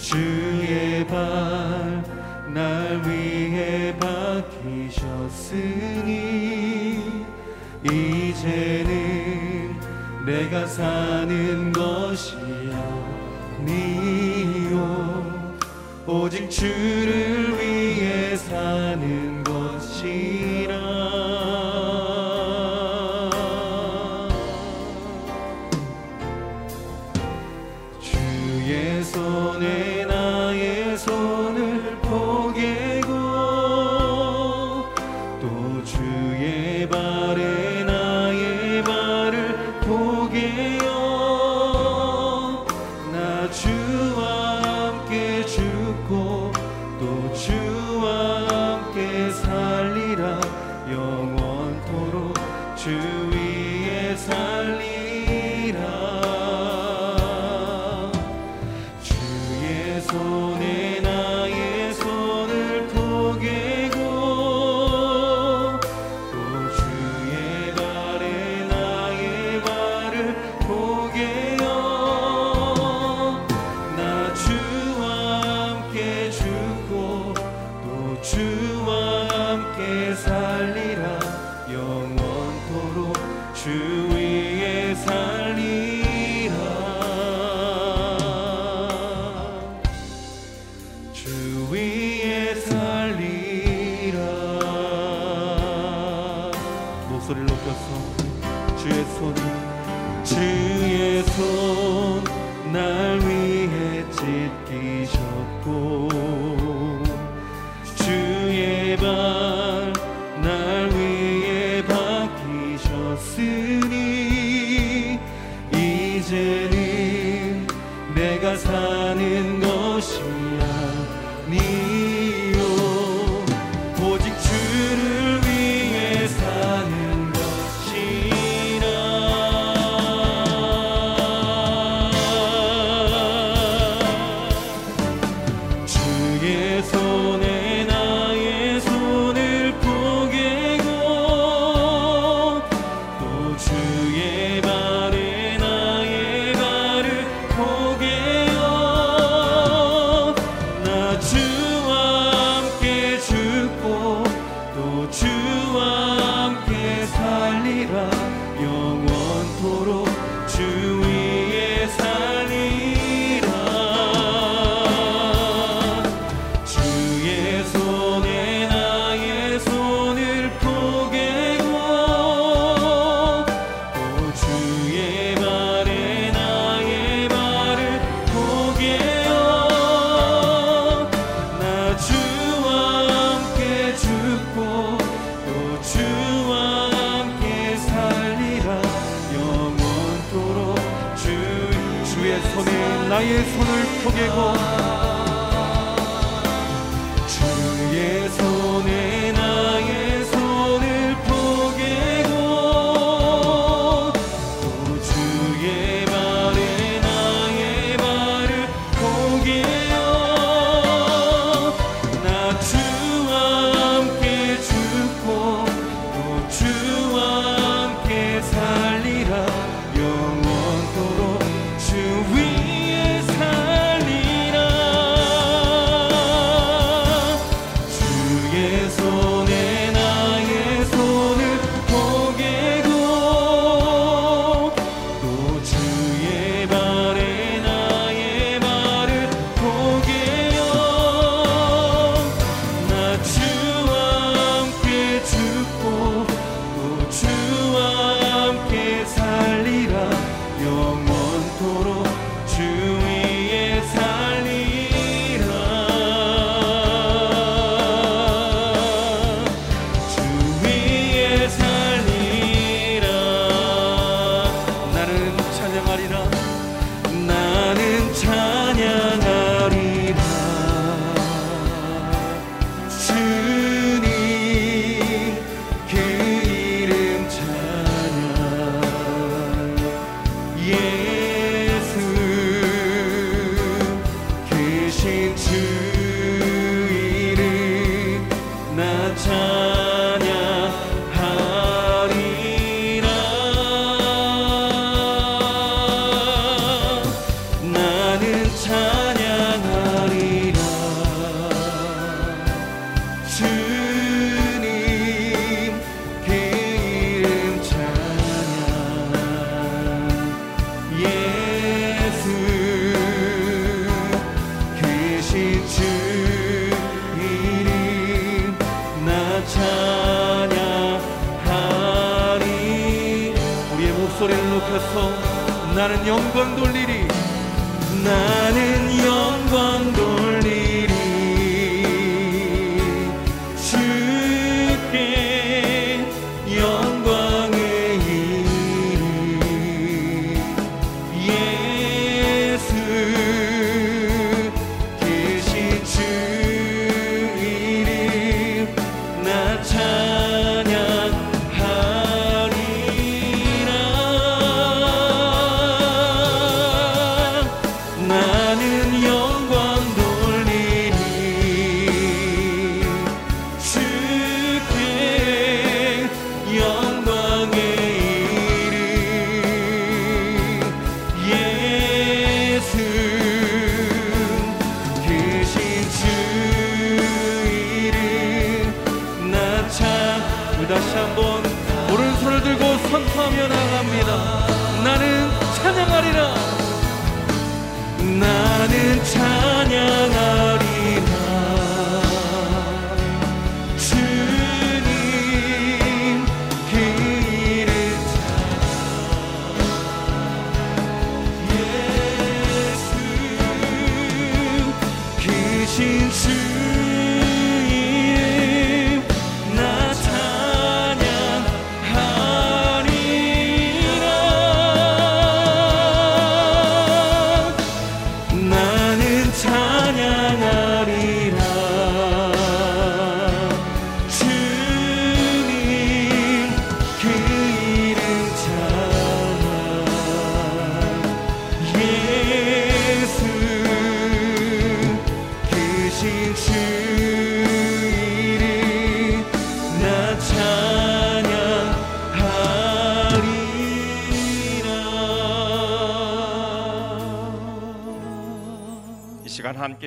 주의 0.00 1.06
발 1.06 2.20
날 2.52 3.00
위해 3.06 3.96
박히셨으니 3.98 5.06
이제는 7.84 8.90
내가 10.26 10.66
사는 10.66 11.72
것이 11.72 12.34
아니요. 13.60 15.56
오직 16.06 16.50
주를 16.50 17.56
위해 17.56 18.36
사는 18.36 19.19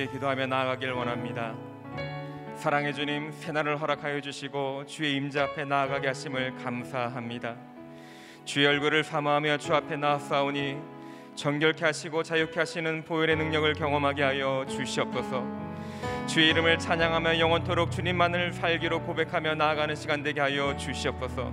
기도하며 0.06 0.46
나아가길 0.46 0.92
원합니다. 0.92 1.54
사랑의 2.56 2.94
주님 2.94 3.30
새날을 3.32 3.80
허락하여 3.80 4.20
주시고 4.20 4.86
주의 4.86 5.16
임재 5.16 5.40
앞에 5.40 5.64
나아가게 5.64 6.08
하심을 6.08 6.56
감사합니다. 6.56 7.56
주의 8.44 8.66
얼굴을 8.66 9.04
사모하며 9.04 9.58
주 9.58 9.74
앞에 9.74 9.96
나아싸우니 9.96 10.76
정결케 11.34 11.84
하시고 11.84 12.22
자유케 12.22 12.58
하시는 12.58 13.04
보혈의 13.04 13.36
능력을 13.36 13.72
경험하게 13.74 14.22
하여 14.22 14.64
주시옵소서. 14.68 15.44
주의 16.26 16.48
이름을 16.50 16.78
찬양하며 16.78 17.38
영원토록 17.38 17.90
주님만을 17.90 18.52
살기로 18.52 19.02
고백하며 19.02 19.56
나아가는 19.56 19.94
시간 19.94 20.22
되게 20.22 20.40
하여 20.40 20.76
주시옵소서. 20.76 21.52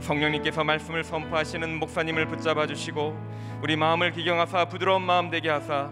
성령님께서 0.00 0.62
말씀을 0.62 1.02
선포하시는 1.04 1.78
목사님을 1.78 2.26
붙잡아 2.26 2.66
주시고 2.66 3.16
우리 3.62 3.76
마음을 3.76 4.12
기경하사 4.12 4.66
부드러운 4.66 5.02
마음 5.02 5.30
되게 5.30 5.48
하사 5.48 5.90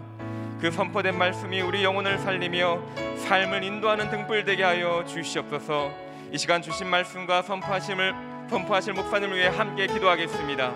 그 0.59 0.71
선포된 0.71 1.17
말씀이 1.17 1.61
우리 1.61 1.83
영혼을 1.83 2.17
살리며 2.17 2.79
삶을 3.17 3.63
인도하는 3.63 4.09
등불 4.09 4.43
되게 4.43 4.63
하여 4.63 5.03
주시옵소서. 5.05 5.91
이 6.31 6.37
시간 6.37 6.61
주신 6.61 6.87
말씀과 6.87 7.43
선포하심을 7.43 8.15
선포하실 8.49 8.93
목사님을 8.93 9.37
위해 9.37 9.47
함께 9.47 9.85
기도하겠습니다. 9.85 10.73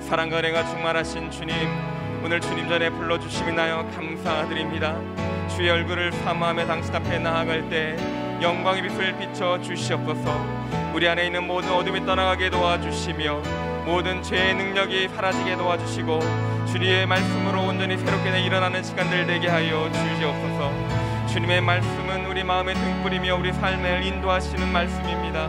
사랑과 0.00 0.38
은혜가 0.38 0.64
충만하신 0.66 1.30
주님, 1.30 1.54
오늘 2.24 2.40
주님 2.40 2.68
전에 2.68 2.88
불러 2.90 3.18
주시나요 3.18 3.90
감사드립니다. 3.94 4.96
주의 5.48 5.68
얼굴을 5.70 6.12
사모하며 6.12 6.66
당신 6.66 6.94
앞에 6.94 7.18
나아갈 7.18 7.68
때 7.68 7.96
영광의 8.40 8.82
빛을 8.82 9.18
비춰 9.18 9.60
주시옵소서. 9.60 10.94
우리 10.94 11.08
안에 11.08 11.26
있는 11.26 11.46
모든 11.46 11.72
어둠이 11.72 12.06
떠나가게 12.06 12.50
도와주시며 12.50 13.73
모든 13.84 14.22
죄의 14.22 14.54
능력이 14.54 15.08
사라지게 15.08 15.56
도와주시고 15.56 16.20
주님의 16.72 17.06
말씀으로 17.06 17.62
온전히 17.64 17.98
새롭게 17.98 18.40
일어나는 18.40 18.82
시간들 18.82 19.26
되게 19.26 19.48
하여 19.48 19.90
주시옵소서. 19.92 20.72
주님의 21.28 21.60
말씀은 21.60 22.26
우리 22.26 22.42
마음의 22.42 22.74
등불이며 22.74 23.36
우리 23.36 23.52
삶을 23.52 24.04
인도하시는 24.04 24.72
말씀입니다. 24.72 25.48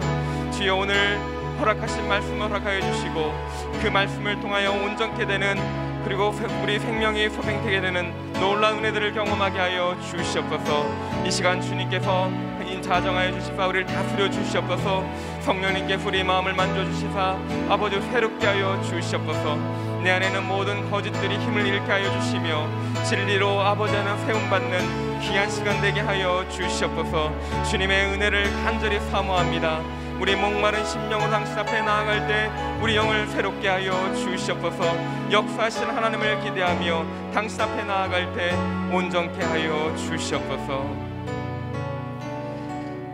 주여 0.51 0.75
오늘 0.75 1.17
허락하신 1.59 2.07
말씀을 2.09 2.49
허락하여 2.49 2.81
주시고 2.81 3.33
그 3.81 3.87
말씀을 3.87 4.39
통하여 4.41 4.71
온전케 4.71 5.25
되는 5.25 5.57
그리고 6.03 6.33
우리 6.61 6.77
생명이 6.77 7.29
소생되게 7.29 7.81
되는 7.81 8.13
놀라운 8.33 8.79
은혜들을 8.79 9.13
경험하게 9.13 9.59
하여 9.59 9.97
주시옵소서. 10.01 10.85
이 11.25 11.31
시간 11.31 11.61
주님께서 11.61 12.29
인자정하여 12.67 13.31
주시사 13.31 13.67
우리를 13.67 13.85
다스려 13.87 14.29
주시옵소서. 14.29 15.03
성령님께서 15.45 16.07
우리 16.07 16.23
마음을 16.23 16.53
만져 16.53 16.83
주시사 16.85 17.37
아버지 17.69 18.01
새롭게 18.01 18.47
하여 18.47 18.81
주시옵소서. 18.81 19.55
내 20.03 20.11
안에는 20.11 20.47
모든 20.47 20.89
거짓들이 20.89 21.37
힘을 21.37 21.67
잃게 21.67 21.85
하여 21.85 22.11
주시며 22.19 22.67
진리로 23.03 23.61
아버지 23.61 23.95
하나 23.95 24.17
세움 24.17 24.49
받는 24.49 25.19
귀한 25.21 25.47
시간 25.49 25.79
되게 25.81 25.99
하여 25.99 26.43
주시옵소서. 26.49 27.31
주님의 27.69 28.13
은혜를 28.13 28.51
간절히 28.63 28.99
사모합니다. 29.11 29.81
우리 30.19 30.35
목마른 30.35 30.83
심령을 30.83 31.29
당신 31.29 31.59
앞에 31.59 31.81
나아갈 31.81 32.25
때 32.27 32.49
우리 32.81 32.95
영을 32.95 33.27
새롭게 33.27 33.67
하여 33.67 33.91
주시옵소서 34.15 35.29
역사하신 35.29 35.83
하나님을 35.83 36.39
기대하며 36.39 37.05
당신 37.33 37.59
앞에 37.59 37.83
나아갈 37.83 38.33
때 38.33 38.51
온전케 38.95 39.43
하여 39.43 39.93
주시옵소서 39.97 40.85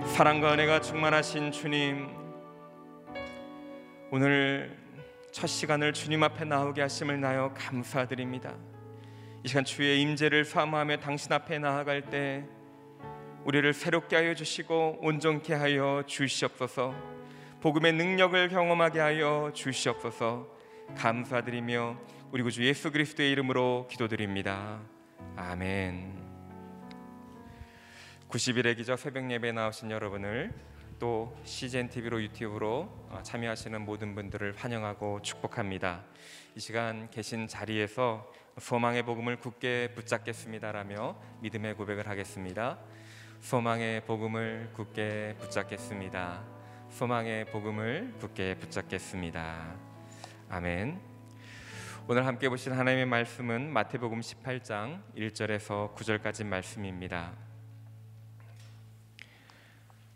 사랑과 0.05 0.53
은혜가 0.53 0.81
충만하신 0.81 1.51
주님 1.51 2.20
오늘 4.13 4.77
첫 5.31 5.47
시간을 5.47 5.93
주님 5.93 6.21
앞에 6.21 6.43
나오게 6.43 6.81
하심을 6.81 7.21
나여 7.21 7.53
감사드립니다 7.55 8.53
이 9.41 9.47
시간 9.47 9.63
주의 9.63 10.01
임재를 10.01 10.43
사모하며 10.43 10.97
당신 10.97 11.31
앞에 11.31 11.59
나아갈 11.59 12.01
때 12.01 12.43
우리를 13.45 13.71
새롭게 13.71 14.17
하여 14.17 14.35
주시고 14.35 14.97
온전케 15.01 15.53
하여 15.53 16.03
주시옵소서. 16.05 16.93
복음의 17.61 17.93
능력을 17.93 18.49
경험하게 18.49 18.99
하여 18.99 19.49
주시옵소서. 19.55 20.45
감사드리며 20.97 21.97
우리 22.31 22.43
구주 22.43 22.65
예수 22.65 22.91
그리스도의 22.91 23.31
이름으로 23.31 23.87
기도드립니다. 23.89 24.81
아멘. 25.37 26.19
90일의 28.27 28.75
기적 28.75 28.99
새벽 28.99 29.31
예배 29.31 29.53
나오신 29.53 29.89
여러분을 29.89 30.53
또 31.01 31.35
CGN 31.45 31.89
TV로 31.89 32.21
유튜브로 32.21 32.87
참여하시는 33.23 33.81
모든 33.81 34.13
분들을 34.13 34.53
환영하고 34.55 35.23
축복합니다. 35.23 36.03
이 36.55 36.59
시간 36.59 37.09
계신 37.09 37.47
자리에서 37.47 38.31
소망의 38.59 39.01
복음을 39.01 39.39
굳게 39.39 39.93
붙잡겠습니다라며 39.95 41.15
믿음의 41.39 41.73
고백을 41.73 42.07
하겠습니다. 42.07 42.77
소망의 43.39 44.05
복음을 44.05 44.69
굳게 44.73 45.37
붙잡겠습니다. 45.39 46.43
소망의 46.91 47.45
복음을 47.45 48.13
굳게 48.19 48.57
붙잡겠습니다. 48.59 49.75
아멘. 50.49 51.01
오늘 52.07 52.27
함께 52.27 52.47
보신 52.47 52.73
하나님의 52.73 53.07
말씀은 53.07 53.73
마태복음 53.73 54.19
18장 54.19 55.01
1절에서 55.17 55.95
9절까지 55.95 56.45
말씀입니다. 56.45 57.50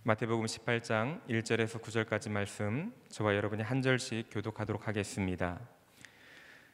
마태복음 0.07 0.45
18장 0.45 1.19
1절에서 1.27 1.81
9절까지 1.81 2.29
말씀 2.29 2.93
저와 3.09 3.35
여러분이 3.35 3.63
한 3.63 3.81
절씩 3.81 4.27
교독하도록 4.29 4.87
하겠습니다. 4.87 5.59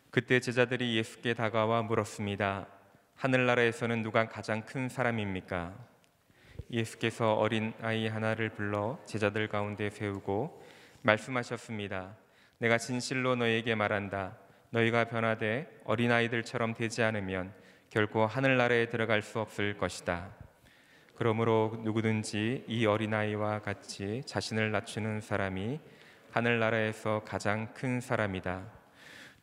그때 0.10 0.42
제자들이 0.42 0.98
예수께 0.98 1.34
다가와 1.34 1.84
물었습니다. 1.84 2.68
하늘나라에서는 3.16 4.02
누가 4.04 4.28
가장 4.28 4.66
큰 4.66 4.90
사람입니까? 4.90 5.74
예수께서 6.72 7.36
어린 7.36 7.72
아이 7.82 8.10
하나를 8.10 8.50
불러 8.50 9.00
제자들 9.06 9.48
가운데 9.48 9.90
세우고 9.90 10.62
말씀하셨습니다. 11.02 12.18
내가 12.58 12.78
진실로 12.78 13.38
너에게 13.38 13.76
말한다. 13.76 14.36
너희가 14.72 15.06
변화돼 15.06 15.84
어린 15.86 16.12
아이들처럼 16.12 16.74
되지 16.74 17.02
않으면 17.02 17.54
결코 17.90 18.26
하늘나라에 18.26 18.90
들어갈 18.90 19.22
수 19.22 19.40
없을 19.40 19.78
것이다. 19.78 20.41
그러므로 21.22 21.78
누구든지 21.84 22.66
이 22.68 22.88
어린아이와 22.88 23.60
같이 23.60 24.24
자신을 24.26 24.72
낮추는 24.72 25.22
사람이 25.22 25.80
하늘나라에서 26.32 27.22
가장 27.24 27.72
큰 27.76 28.02
사람이다. 28.02 28.64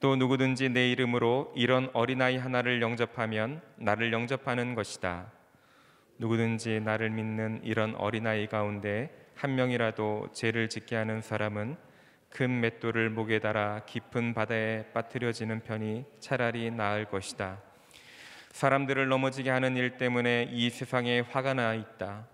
또 0.01 0.17
누구든지 0.17 0.71
내 0.71 0.91
이름으로 0.91 1.53
이런 1.55 1.89
어린아이 1.93 2.37
하나를 2.37 2.83
영접하면 2.83 3.63
나를 3.77 4.13
영접하는 4.13 4.75
것이다. 4.75 5.31
누구든지 6.19 6.81
나를 6.81 7.11
믿는 7.11 7.61
이런 7.63 7.95
어린아이 7.95 8.49
가운데 8.49 9.17
한 9.37 9.55
명이라도 9.55 10.31
죄를 10.33 10.69
짓게 10.69 10.97
하는 10.97 11.23
사람은 11.23 11.77
큰 12.29 12.61
맷돌을 12.61 13.11
목에 13.11 13.39
달아 13.39 13.85
깊은 13.87 14.35
바다에 14.35 14.87
빠뜨려지는 14.93 15.61
편이 15.61 16.07
차라리 16.19 16.73
나을 16.73 17.05
것이다. 17.05 17.68
사람들을 18.53 19.09
넘어지게 19.09 19.51
하는 19.51 19.77
일 19.77 19.97
때문에 19.99 20.49
이 20.51 20.71
세상에 20.71 21.21
화가 21.21 21.55
나 21.55 21.75
있다. 21.75 22.27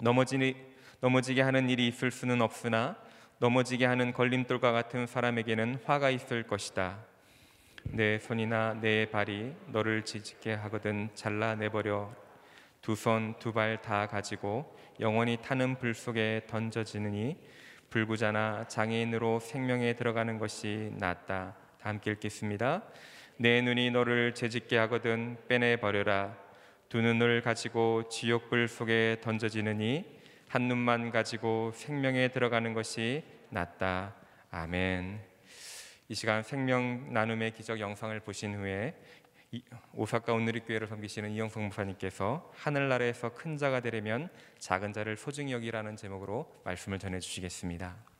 넘어지, 0.00 0.56
넘어지게 1.00 1.42
하는 1.42 1.68
일이 1.68 1.88
있을 1.88 2.10
수는 2.10 2.42
없으나 2.42 2.96
넘어지게 3.38 3.86
하는 3.86 4.12
걸림돌과 4.12 4.72
같은 4.72 5.06
사람에게는 5.06 5.80
화가 5.84 6.10
있을 6.10 6.44
것이다. 6.44 6.98
내 7.84 8.18
손이나 8.20 8.74
내 8.80 9.10
발이 9.10 9.52
너를 9.68 10.04
지지게 10.04 10.54
하거든 10.54 11.08
잘라내버려 11.14 12.12
두 12.82 12.92
손 12.94 13.34
두 13.38 13.52
발 13.52 13.78
다 13.82 14.06
가지고 14.06 14.76
영원히 15.00 15.36
타는 15.42 15.78
불 15.78 15.94
속에 15.94 16.42
던져지느니 16.48 17.36
불구자나 17.90 18.66
장애인으로 18.68 19.40
생명에 19.40 19.94
들어가는 19.94 20.38
것이 20.38 20.92
낫다. 20.98 21.54
다 21.78 21.88
함께 21.88 22.12
읽겠습니다. 22.12 22.82
내 23.36 23.60
눈이 23.60 23.90
너를 23.90 24.34
죄짓게 24.34 24.76
하거든 24.78 25.36
빼내 25.48 25.76
버려라. 25.76 26.36
두 26.88 27.00
눈을 27.00 27.40
가지고 27.40 28.08
지옥불 28.08 28.68
속에 28.68 29.18
던져지느니 29.22 30.04
한 30.48 30.68
눈만 30.68 31.10
가지고 31.10 31.72
생명에 31.74 32.28
들어가는 32.28 32.74
것이 32.74 33.24
낫다. 33.48 34.14
아멘. 34.50 35.20
이 36.08 36.14
시간 36.14 36.42
생명 36.42 37.12
나눔의 37.12 37.52
기적 37.52 37.80
영상을 37.80 38.20
보신 38.20 38.54
후에 38.54 38.94
오사카 39.94 40.32
온누리교회를 40.34 40.86
섬기시는 40.86 41.30
이영성 41.30 41.64
목사님께서 41.64 42.50
하늘나라에서 42.54 43.32
큰 43.34 43.56
자가 43.56 43.80
되려면 43.80 44.28
작은 44.58 44.92
자를 44.92 45.16
소중히 45.16 45.52
여기라는 45.52 45.96
제목으로 45.96 46.60
말씀을 46.64 46.98
전해 46.98 47.18
주시겠습니다. 47.18 48.11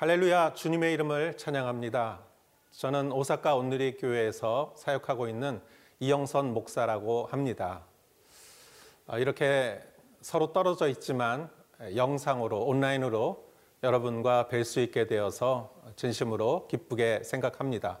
할렐루야 0.00 0.54
주님의 0.54 0.94
이름을 0.94 1.36
찬양합니다. 1.36 2.20
저는 2.70 3.12
오사카 3.12 3.54
온누리 3.54 3.98
교회에서 3.98 4.72
사역하고 4.74 5.28
있는 5.28 5.60
이영선 5.98 6.54
목사라고 6.54 7.26
합니다. 7.26 7.84
아, 9.06 9.18
이렇게 9.18 9.78
서로 10.22 10.54
떨어져 10.54 10.88
있지만 10.88 11.50
영상으로 11.96 12.64
온라인으로 12.64 13.44
여러분과 13.82 14.48
뵐 14.50 14.64
수 14.64 14.80
있게 14.80 15.06
되어서 15.06 15.74
진심으로 15.96 16.66
기쁘게 16.68 17.22
생각합니다. 17.22 17.98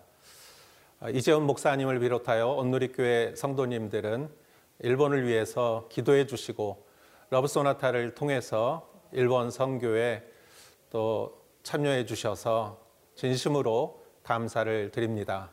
아, 1.00 1.10
이재훈 1.10 1.42
목사님을 1.42 1.98
비롯하여 1.98 2.48
온누리 2.48 2.92
교회 2.92 3.36
성도님들은 3.36 4.30
일본을 4.78 5.26
위해서 5.26 5.86
기도해 5.90 6.24
주시고 6.24 6.82
러브 7.28 7.46
소나타를 7.46 8.14
통해서 8.14 8.90
일본 9.12 9.50
선교에 9.50 10.26
또 10.88 11.39
참여해 11.62 12.06
주셔서 12.06 12.78
진심으로 13.14 14.02
감사를 14.22 14.90
드립니다. 14.90 15.50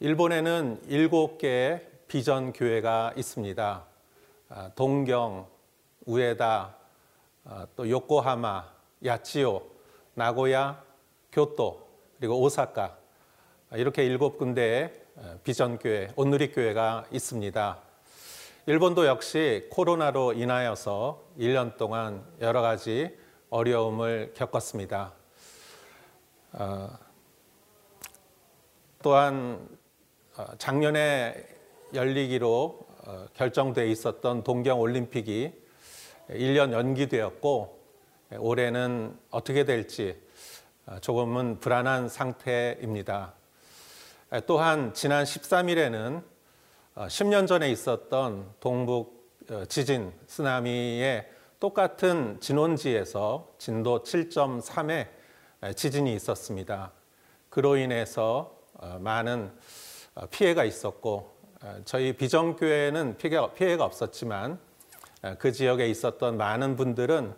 일본에는 0.00 0.82
일곱 0.88 1.38
개의 1.38 1.86
비전 2.08 2.52
교회가 2.52 3.14
있습니다. 3.16 3.84
아, 4.48 4.70
동경, 4.74 5.46
우에다, 6.04 6.76
아, 7.44 7.66
또 7.74 7.88
요코하마, 7.88 8.68
야치요, 9.04 9.62
나고야, 10.14 10.82
교토, 11.32 11.86
그리고 12.18 12.40
오사카 12.40 12.96
아, 13.70 13.76
이렇게 13.76 14.04
일곱 14.04 14.36
군데의 14.36 14.92
비전 15.44 15.78
교회, 15.78 16.08
온누리 16.16 16.52
교회가 16.52 17.06
있습니다. 17.10 17.78
일본도 18.66 19.06
역시 19.06 19.66
코로나로 19.70 20.34
인하여서 20.34 21.22
1년 21.38 21.76
동안 21.76 22.24
여러 22.40 22.60
가지 22.62 23.16
어려움을 23.52 24.32
겪었습니다. 24.34 25.12
어, 26.52 26.88
또한 29.02 29.68
어, 30.38 30.46
작년에 30.56 31.46
열리기로 31.92 32.78
어, 33.04 33.26
결정돼 33.34 33.88
있었던 33.90 34.42
동경 34.42 34.80
올림픽이 34.80 35.52
1년 36.30 36.72
연기되었고 36.72 37.78
올해는 38.38 39.18
어떻게 39.28 39.66
될지 39.66 40.18
어, 40.86 40.98
조금은 41.00 41.60
불안한 41.60 42.08
상태입니다. 42.08 43.34
또한 44.46 44.94
지난 44.94 45.24
13일에는 45.24 46.22
10년 46.94 47.46
전에 47.46 47.70
있었던 47.70 48.54
동북 48.60 49.36
지진 49.68 50.10
쓰나미의 50.26 51.28
똑같은 51.62 52.40
진원지에서 52.40 53.54
진도 53.56 54.02
7.3의 54.02 55.06
지진이 55.76 56.12
있었습니다. 56.12 56.90
그로 57.50 57.76
인해서 57.76 58.58
어, 58.74 58.98
많은 58.98 59.48
어, 60.16 60.26
피해가 60.26 60.64
있었고 60.64 61.32
어, 61.62 61.76
저희 61.84 62.14
비정교회는 62.14 63.16
피해가, 63.16 63.52
피해가 63.52 63.84
없었지만 63.84 64.58
그 65.38 65.52
지역에 65.52 65.86
있었던 65.86 66.36
많은 66.36 66.74
분들은 66.74 67.32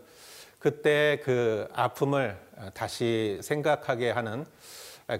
그때 0.58 1.20
그 1.22 1.68
아픔을 1.74 2.40
다시 2.72 3.38
생각하게 3.42 4.10
하는 4.10 4.46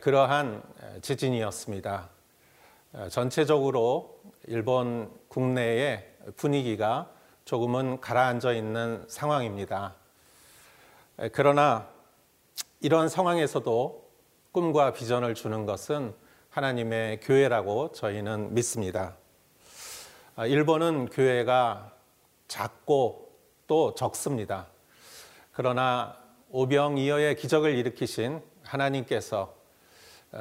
그러한 0.01 0.63
지진이었습니다. 1.03 2.09
전체적으로 3.11 4.19
일본 4.47 5.13
국내의 5.29 6.11
분위기가 6.37 7.14
조금은 7.45 8.01
가라앉아 8.01 8.53
있는 8.53 9.05
상황입니다. 9.07 9.95
그러나 11.33 11.89
이런 12.81 13.09
상황에서도 13.09 14.11
꿈과 14.53 14.93
비전을 14.93 15.35
주는 15.35 15.67
것은 15.67 16.15
하나님의 16.49 17.21
교회라고 17.21 17.93
저희는 17.93 18.55
믿습니다. 18.55 19.17
일본은 20.39 21.07
교회가 21.11 21.93
작고 22.49 23.33
또 23.67 23.95
적습니다. 23.95 24.69
그러나 25.53 26.17
오병이어의 26.51 27.37
기적을 27.37 27.75
일으키신 27.75 28.41
하나님께서 28.63 29.55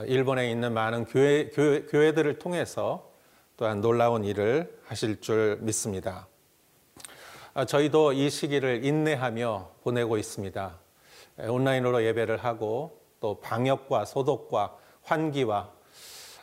일본에 0.05 0.49
있는 0.49 0.73
많은 0.73 1.05
교회, 1.05 1.49
교회, 1.49 1.83
교회들을 1.83 2.39
통해서 2.39 3.11
또한 3.57 3.81
놀라운 3.81 4.23
일을 4.23 4.79
하실 4.85 5.21
줄 5.21 5.57
믿습니다. 5.61 6.27
저희도 7.67 8.13
이 8.13 8.31
시기를 8.31 8.83
인내하며 8.83 9.69
보내고 9.83 10.17
있습니다. 10.17 10.79
온라인으로 11.37 12.03
예배를 12.03 12.37
하고 12.37 12.99
또 13.19 13.39
방역과 13.41 14.05
소독과 14.05 14.75
환기와 15.03 15.71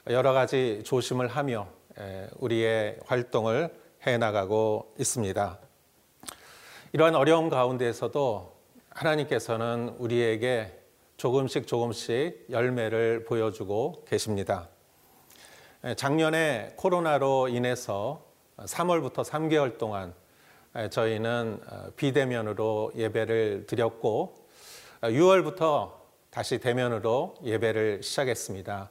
여러 0.09 0.33
가지 0.33 0.83
조심을 0.85 1.27
하며 1.27 1.67
우리의 2.39 3.01
활동을 3.07 3.75
해 4.07 4.19
나가고 4.19 4.95
있습니다. 5.01 5.59
이러한 6.93 7.17
어려움 7.17 7.49
가운데에서도 7.49 8.57
하나님께서는 8.91 9.97
우리에게 9.99 10.79
조금씩 11.17 11.67
조금씩 11.67 12.47
열매를 12.51 13.25
보여주고 13.25 14.05
계십니다. 14.09 14.69
작년에 15.97 16.75
코로나로 16.77 17.49
인해서 17.49 18.23
3월부터 18.59 19.25
3개월 19.25 19.77
동안 19.77 20.15
저희는 20.91 21.61
비대면으로 21.97 22.93
예배를 22.95 23.67
드렸고 23.67 24.47
6월부터 25.03 25.93
다시 26.31 26.59
대면으로 26.59 27.35
예배를 27.45 28.03
시작했습니다. 28.03 28.91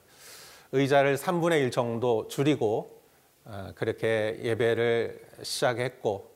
의자를 0.72 1.16
3분의 1.18 1.62
1 1.62 1.72
정도 1.72 2.28
줄이고 2.28 3.02
그렇게 3.76 4.40
예배를 4.44 5.22
시작했고 5.42 6.30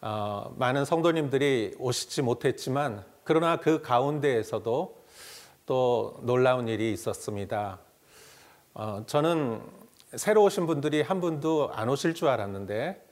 어, 0.00 0.54
많은 0.56 0.84
성도님들이 0.84 1.74
오시지 1.78 2.22
못했지만 2.22 3.04
그러나 3.24 3.56
그 3.56 3.80
가운데에서도 3.80 5.04
또 5.64 6.20
놀라운 6.22 6.68
일이 6.68 6.92
있었습니다. 6.92 7.80
어, 8.74 9.02
저는 9.06 9.62
새로 10.14 10.44
오신 10.44 10.66
분들이 10.66 11.02
한 11.02 11.20
분도 11.20 11.70
안 11.72 11.88
오실 11.88 12.14
줄 12.14 12.28
알았는데 12.28 13.05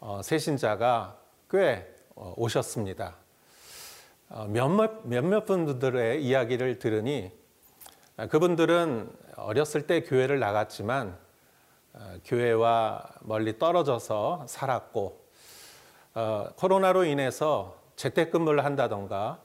어, 0.00 0.20
새신자가 0.22 1.18
꽤 1.50 1.86
어, 2.14 2.34
오셨습니다. 2.36 3.16
어, 4.28 4.46
몇몇, 4.48 5.06
몇몇 5.06 5.46
분들의 5.46 6.24
이야기를 6.24 6.78
들으니 6.78 7.32
어, 8.16 8.26
그분들은 8.26 9.10
어렸을 9.36 9.86
때 9.86 10.02
교회를 10.02 10.38
나갔지만 10.38 11.16
어, 11.92 12.16
교회와 12.24 13.08
멀리 13.20 13.58
떨어져서 13.58 14.46
살았고 14.48 15.24
어, 16.14 16.48
코로나로 16.56 17.04
인해서 17.04 17.76
재택근무를 17.96 18.64
한다던가 18.64 19.40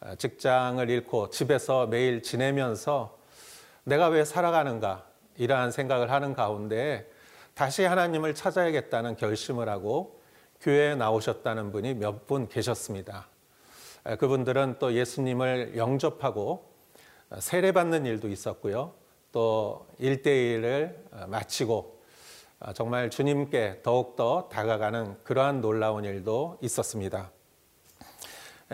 어, 0.00 0.14
직장을 0.14 0.88
잃고 0.88 1.30
집에서 1.30 1.86
매일 1.86 2.22
지내면서 2.22 3.18
내가 3.84 4.08
왜 4.08 4.24
살아가는가 4.24 5.06
이러한 5.36 5.72
생각을 5.72 6.10
하는 6.10 6.34
가운데 6.34 7.09
다시 7.60 7.84
하나님을 7.84 8.34
찾아야겠다는 8.34 9.16
결심을 9.16 9.68
하고 9.68 10.18
교회에 10.62 10.94
나오셨다는 10.94 11.72
분이 11.72 11.92
몇 11.92 12.26
분 12.26 12.48
계셨습니다. 12.48 13.28
그분들은 14.18 14.76
또 14.78 14.94
예수님을 14.94 15.76
영접하고 15.76 16.64
세례받는 17.38 18.06
일도 18.06 18.28
있었고요. 18.28 18.94
또 19.30 19.86
일대일을 19.98 21.04
마치고 21.26 22.00
아, 22.60 22.72
정말 22.72 23.10
주님께 23.10 23.80
더욱더 23.82 24.48
다가가는 24.50 25.18
그러한 25.22 25.60
놀라운 25.60 26.06
일도 26.06 26.56
있었습니다. 26.62 27.30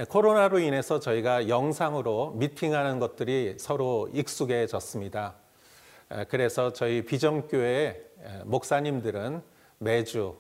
코로나로 0.09 0.61
인해서 0.61 1.01
저희가 1.01 1.49
영상으로 1.49 2.35
미팅하는 2.37 3.01
것들이 3.01 3.57
서로 3.59 4.09
익숙해졌습니다. 4.13 5.35
그래서 6.29 6.73
저희 6.73 7.05
비전교회 7.05 8.01
목사님들은 8.45 9.43
매주 9.79 10.37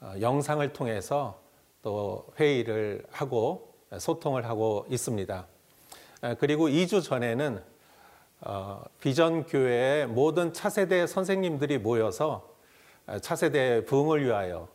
어, 0.00 0.14
영상을 0.20 0.72
통해서 0.72 1.40
또 1.82 2.26
회의를 2.38 3.04
하고 3.10 3.74
소통을 3.96 4.46
하고 4.46 4.86
있습니다. 4.90 5.46
그리고 6.38 6.68
2주 6.68 7.02
전에는 7.02 7.62
어, 8.40 8.82
비전교회의 9.00 10.06
모든 10.06 10.52
차세대 10.52 11.06
선생님들이 11.06 11.78
모여서 11.78 12.54
차세대 13.20 13.84
부흥을 13.84 14.24
위하여 14.24 14.68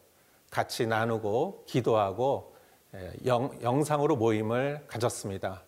같이 0.49 0.87
나누고 0.87 1.65
기도하고 1.67 2.55
영, 3.25 3.51
영상으로 3.61 4.15
모임을 4.15 4.85
가졌습니다. 4.87 5.63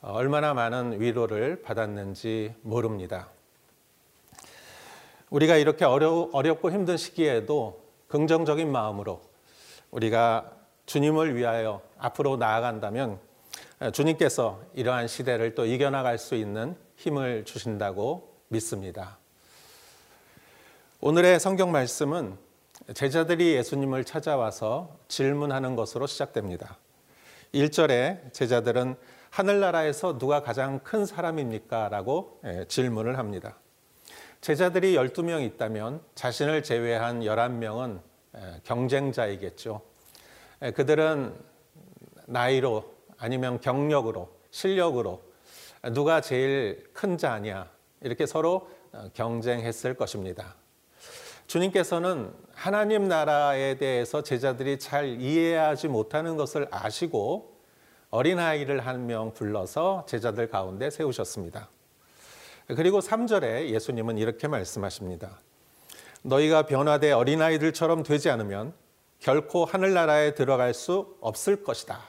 어, 0.00 0.12
얼마나 0.12 0.52
많은 0.54 1.00
위로를 1.00 1.62
받았는지 1.62 2.54
모릅니다. 2.62 3.30
우리가 5.30 5.56
이렇게 5.56 5.84
어려, 5.84 6.28
어렵고 6.32 6.70
힘든 6.70 6.96
시기에도 6.96 7.82
긍정적인 8.08 8.70
마음으로 8.70 9.22
우리가 9.90 10.52
주님을 10.86 11.36
위하여 11.36 11.82
앞으로 11.98 12.36
나아간다면 12.36 13.18
주님께서 13.92 14.60
이러한 14.74 15.06
시대를 15.06 15.54
또 15.54 15.66
이겨나갈 15.66 16.18
수 16.18 16.34
있는 16.34 16.76
힘을 16.96 17.44
주신다고 17.44 18.34
믿습니다. 18.48 19.18
오늘의 21.00 21.38
성경 21.38 21.70
말씀은 21.70 22.36
제자들이 22.94 23.54
예수님을 23.54 24.04
찾아와서 24.04 24.96
질문하는 25.08 25.76
것으로 25.76 26.06
시작됩니다. 26.06 26.78
1절에 27.54 28.32
제자들은 28.32 28.96
하늘나라에서 29.30 30.18
누가 30.18 30.42
가장 30.42 30.80
큰 30.80 31.06
사람입니까? 31.06 31.88
라고 31.90 32.40
예, 32.44 32.64
질문을 32.66 33.18
합니다. 33.18 33.58
제자들이 34.40 34.94
12명 34.94 35.44
있다면 35.44 36.00
자신을 36.14 36.62
제외한 36.62 37.20
11명은 37.20 38.00
예, 38.36 38.60
경쟁자이겠죠. 38.64 39.80
예, 40.62 40.70
그들은 40.70 41.34
나이로 42.26 42.84
아니면 43.18 43.60
경력으로, 43.60 44.28
실력으로 44.50 45.22
누가 45.92 46.20
제일 46.20 46.84
큰 46.92 47.18
자냐 47.18 47.68
이렇게 48.00 48.26
서로 48.26 48.68
어, 48.92 49.08
경쟁했을 49.14 49.94
것입니다. 49.94 50.54
주님께서는 51.46 52.32
하나님 52.54 53.08
나라에 53.08 53.76
대해서 53.76 54.22
제자들이 54.22 54.78
잘 54.78 55.20
이해하지 55.20 55.88
못하는 55.88 56.36
것을 56.36 56.68
아시고 56.70 57.56
어린아이를 58.10 58.86
한 58.86 59.06
명 59.06 59.32
불러서 59.32 60.04
제자들 60.06 60.48
가운데 60.50 60.90
세우셨습니다. 60.90 61.68
그리고 62.76 63.00
3절에 63.00 63.70
예수님은 63.70 64.18
이렇게 64.18 64.46
말씀하십니다. 64.46 65.40
너희가 66.22 66.66
변화돼 66.66 67.12
어린아이들처럼 67.12 68.02
되지 68.02 68.28
않으면 68.28 68.74
결코 69.20 69.64
하늘나라에 69.64 70.34
들어갈 70.34 70.74
수 70.74 71.16
없을 71.20 71.64
것이다. 71.64 72.00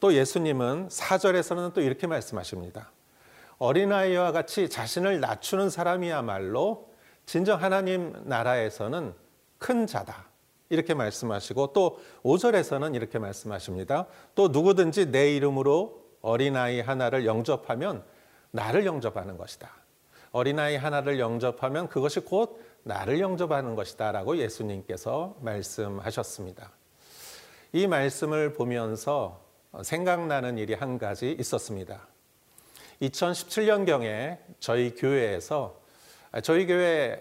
또 0.00 0.14
예수님은 0.14 0.88
4절에서는 0.88 1.74
또 1.74 1.80
이렇게 1.80 2.06
말씀하십니다. 2.06 2.90
어린아이와 3.58 4.32
같이 4.32 4.68
자신을 4.68 5.20
낮추는 5.20 5.70
사람이야말로 5.70 6.90
진정 7.26 7.62
하나님 7.62 8.12
나라에서는 8.24 9.14
큰 9.58 9.86
자다. 9.86 10.26
이렇게 10.70 10.94
말씀하시고 10.94 11.74
또 11.74 12.00
5절에서는 12.24 12.94
이렇게 12.94 13.18
말씀하십니다. 13.18 14.06
또 14.34 14.48
누구든지 14.48 15.12
내 15.12 15.36
이름으로 15.36 16.02
어린아이 16.22 16.80
하나를 16.80 17.26
영접하면 17.26 18.02
나를 18.52 18.86
영접하는 18.86 19.36
것이다. 19.36 19.70
어린아이 20.30 20.76
하나를 20.76 21.18
영접하면 21.18 21.88
그것이 21.88 22.20
곧 22.20 22.58
나를 22.84 23.20
영접하는 23.20 23.74
것이다. 23.74 24.12
라고 24.12 24.36
예수님께서 24.36 25.36
말씀하셨습니다. 25.40 26.70
이 27.72 27.86
말씀을 27.86 28.52
보면서 28.52 29.42
생각나는 29.82 30.58
일이 30.58 30.74
한 30.74 30.98
가지 30.98 31.34
있었습니다. 31.38 32.06
2017년경에 33.00 34.38
저희 34.60 34.94
교회에서 34.94 35.80
저희 36.42 36.66
교회 36.66 37.18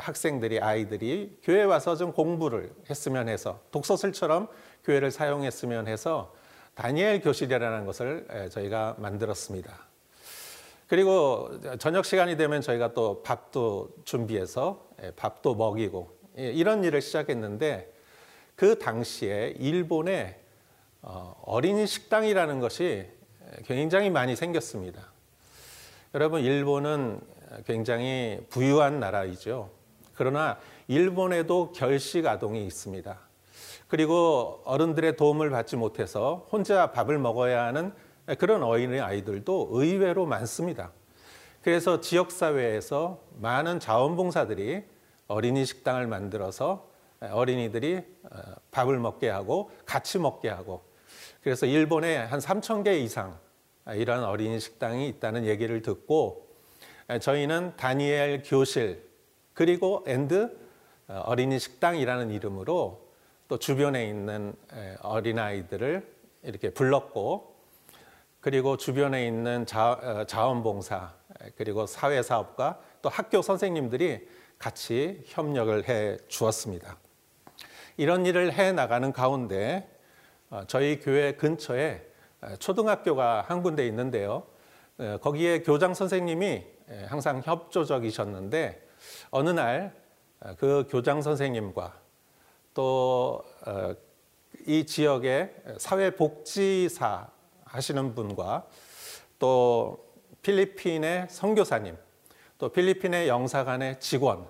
학생들이 0.00 0.60
아이들이 0.60 1.38
교회 1.42 1.64
와서 1.64 1.96
좀 1.96 2.12
공부를 2.12 2.72
했으면 2.88 3.28
해서 3.28 3.60
독서실처럼 3.70 4.48
교회를 4.84 5.10
사용했으면 5.10 5.88
해서 5.88 6.34
다니엘 6.74 7.20
교실이라는 7.20 7.84
것을 7.86 8.48
저희가 8.50 8.96
만들었습니다. 8.98 9.83
그리고 10.86 11.50
저녁 11.78 12.04
시간이 12.04 12.36
되면 12.36 12.60
저희가 12.60 12.92
또 12.92 13.22
밥도 13.22 13.90
준비해서 14.04 14.86
밥도 15.16 15.54
먹이고 15.54 16.10
이런 16.36 16.84
일을 16.84 17.00
시작했는데 17.00 17.92
그 18.56 18.78
당시에 18.78 19.54
일본에 19.58 20.40
어, 21.02 21.36
어린이 21.44 21.86
식당이라는 21.86 22.60
것이 22.60 23.06
굉장히 23.66 24.08
많이 24.08 24.36
생겼습니다. 24.36 25.12
여러분, 26.14 26.42
일본은 26.42 27.20
굉장히 27.66 28.40
부유한 28.48 29.00
나라이죠. 29.00 29.70
그러나 30.14 30.58
일본에도 30.88 31.72
결식 31.72 32.26
아동이 32.26 32.64
있습니다. 32.66 33.18
그리고 33.88 34.62
어른들의 34.64 35.16
도움을 35.16 35.50
받지 35.50 35.76
못해서 35.76 36.46
혼자 36.50 36.90
밥을 36.90 37.18
먹어야 37.18 37.64
하는 37.64 37.92
그런 38.38 38.62
어린이 38.62 39.00
아이들도 39.00 39.68
의외로 39.72 40.24
많습니다. 40.26 40.92
그래서 41.62 42.00
지역사회에서 42.00 43.20
많은 43.40 43.80
자원봉사들이 43.80 44.84
어린이 45.26 45.64
식당을 45.64 46.06
만들어서 46.06 46.88
어린이들이 47.20 48.02
어, 48.24 48.38
밥을 48.70 48.98
먹게 48.98 49.28
하고 49.30 49.70
같이 49.86 50.18
먹게 50.18 50.48
하고 50.48 50.82
그래서 51.42 51.66
일본에 51.66 52.16
한 52.16 52.38
3천 52.38 52.84
개 52.84 52.98
이상 52.98 53.38
이런 53.94 54.24
어린이 54.24 54.60
식당이 54.60 55.08
있다는 55.08 55.46
얘기를 55.46 55.80
듣고 55.82 56.46
저희는 57.20 57.76
다니엘 57.76 58.42
교실 58.44 59.06
그리고 59.54 60.04
and 60.06 60.58
어, 61.08 61.22
어린이 61.26 61.58
식당이라는 61.58 62.30
이름으로 62.30 63.04
또 63.48 63.58
주변에 63.58 64.06
있는 64.06 64.54
어린아이들을 65.02 66.14
이렇게 66.44 66.70
불렀고 66.70 67.53
그리고 68.44 68.76
주변에 68.76 69.26
있는 69.26 69.64
자, 69.64 69.92
어, 69.92 70.24
자원봉사 70.26 71.14
그리고 71.56 71.86
사회사업가 71.86 72.78
또 73.00 73.08
학교 73.08 73.40
선생님들이 73.40 74.28
같이 74.58 75.22
협력을 75.24 75.88
해 75.88 76.18
주었습니다. 76.28 76.98
이런 77.96 78.26
일을 78.26 78.52
해 78.52 78.72
나가는 78.72 79.10
가운데 79.14 79.88
어, 80.50 80.60
저희 80.66 81.00
교회 81.00 81.32
근처에 81.32 82.02
초등학교가 82.58 83.46
한 83.48 83.62
군데 83.62 83.86
있는데요. 83.86 84.42
거기에 85.22 85.62
교장 85.62 85.94
선생님이 85.94 86.66
항상 87.06 87.40
협조적이셨는데 87.42 88.86
어느 89.30 89.48
날 89.48 89.94
그 90.58 90.86
교장 90.90 91.22
선생님과 91.22 91.98
또 92.74 93.42
이 94.66 94.86
지역의 94.86 95.54
사회복지사 95.78 97.28
하시는 97.74 98.14
분과 98.14 98.68
또 99.38 100.06
필리핀의 100.42 101.26
선교사님, 101.28 101.96
또 102.58 102.68
필리핀의 102.68 103.28
영사관의 103.28 103.98
직원, 103.98 104.46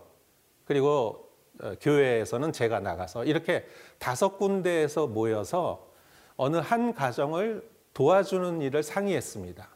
그리고 0.67 1.31
어, 1.61 1.75
교회에서는 1.81 2.53
제가 2.53 2.81
나가서 2.81 3.25
이렇게 3.25 3.67
다섯 3.99 4.37
군데에서 4.37 5.07
모여서 5.07 5.89
어느 6.37 6.57
한 6.57 6.93
가정을 6.93 7.67
도와주는 7.95 8.61
일을 8.61 8.83
상의했습니다. 8.83 9.69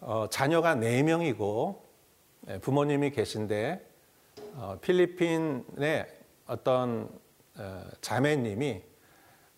어, 0.00 0.26
자녀가 0.30 0.74
네 0.74 1.02
명이고 1.02 1.84
예, 2.48 2.58
부모님이 2.58 3.10
계신데 3.10 3.86
어, 4.54 4.78
필리핀의 4.80 6.06
어떤 6.46 7.08
어, 7.56 7.84
자매님이 8.00 8.82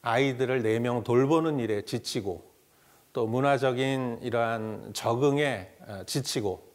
아이들을 0.04 0.62
네 0.62 0.78
명 0.80 1.02
돌보는 1.02 1.58
일에 1.60 1.82
지치고 1.82 2.44
또 3.14 3.26
문화적인 3.26 4.18
이러한 4.22 4.92
적응에 4.92 5.70
어, 5.86 6.02
지치고 6.04 6.74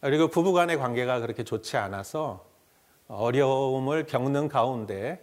그리고 0.00 0.28
부부간의 0.28 0.78
관계가 0.78 1.20
그렇게 1.20 1.44
좋지 1.44 1.76
않아서 1.76 2.46
어려움을 3.08 4.06
겪는 4.06 4.48
가운데 4.48 5.22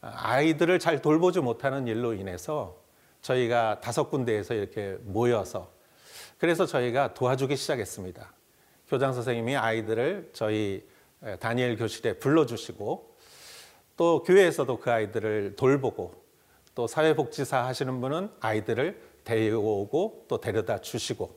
아이들을 0.00 0.78
잘 0.78 1.00
돌보지 1.00 1.40
못하는 1.40 1.86
일로 1.86 2.12
인해서 2.12 2.76
저희가 3.22 3.80
다섯 3.80 4.10
군데에서 4.10 4.54
이렇게 4.54 4.98
모여서 5.02 5.70
그래서 6.38 6.66
저희가 6.66 7.14
도와주기 7.14 7.56
시작했습니다. 7.56 8.32
교장 8.88 9.14
선생님이 9.14 9.56
아이들을 9.56 10.30
저희 10.34 10.86
다니엘 11.40 11.76
교실에 11.76 12.18
불러주시고 12.18 13.16
또 13.96 14.22
교회에서도 14.22 14.78
그 14.78 14.90
아이들을 14.92 15.56
돌보고 15.56 16.25
또 16.76 16.86
사회복지사 16.86 17.64
하시는 17.64 18.00
분은 18.02 18.30
아이들을 18.38 19.00
데려오고 19.24 20.26
또 20.28 20.40
데려다 20.40 20.78
주시고 20.78 21.34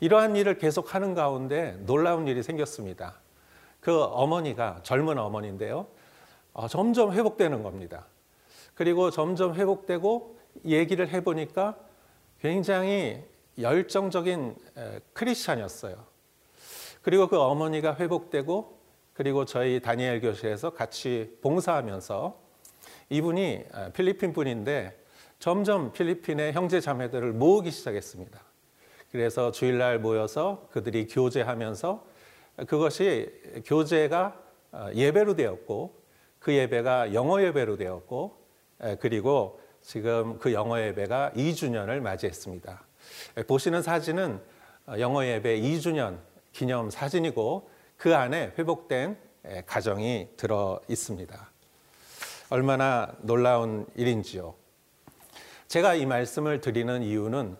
이러한 0.00 0.36
일을 0.36 0.56
계속 0.56 0.94
하는 0.94 1.14
가운데 1.14 1.76
놀라운 1.80 2.28
일이 2.28 2.44
생겼습니다. 2.44 3.20
그 3.80 4.02
어머니가 4.02 4.80
젊은 4.84 5.18
어머니인데요. 5.18 5.88
어, 6.52 6.68
점점 6.68 7.12
회복되는 7.12 7.64
겁니다. 7.64 8.06
그리고 8.74 9.10
점점 9.10 9.54
회복되고 9.54 10.38
얘기를 10.64 11.08
해보니까 11.08 11.76
굉장히 12.40 13.22
열정적인 13.58 14.54
크리스찬이었어요. 15.12 15.96
그리고 17.02 17.26
그 17.26 17.36
어머니가 17.36 17.96
회복되고 17.96 18.78
그리고 19.12 19.44
저희 19.44 19.80
다니엘 19.80 20.20
교실에서 20.20 20.70
같이 20.70 21.36
봉사하면서 21.42 22.41
이분이 23.12 23.64
필리핀 23.92 24.32
분인데 24.32 24.98
점점 25.38 25.92
필리핀의 25.92 26.54
형제 26.54 26.80
자매들을 26.80 27.32
모으기 27.32 27.70
시작했습니다. 27.70 28.40
그래서 29.10 29.50
주일날 29.52 29.98
모여서 29.98 30.66
그들이 30.70 31.06
교제하면서 31.06 32.06
그것이 32.66 33.30
교제가 33.66 34.40
어, 34.72 34.88
예배로 34.94 35.36
되었고 35.36 36.00
그 36.38 36.54
예배가 36.54 37.12
영어 37.12 37.42
예배로 37.42 37.76
되었고 37.76 38.38
그리고 39.00 39.60
지금 39.82 40.38
그 40.38 40.54
영어 40.54 40.80
예배가 40.80 41.32
2주년을 41.36 42.00
맞이했습니다. 42.00 42.82
보시는 43.46 43.82
사진은 43.82 44.40
어, 44.86 44.94
영어 44.98 45.26
예배 45.26 45.60
2주년 45.60 46.18
기념 46.52 46.88
사진이고 46.88 47.68
그 47.98 48.16
안에 48.16 48.54
회복된 48.58 49.18
가정이 49.66 50.30
들어 50.38 50.80
있습니다. 50.88 51.51
얼마나 52.52 53.10
놀라운 53.22 53.86
일인지요. 53.94 54.52
제가 55.68 55.94
이 55.94 56.04
말씀을 56.04 56.60
드리는 56.60 57.02
이유는 57.02 57.56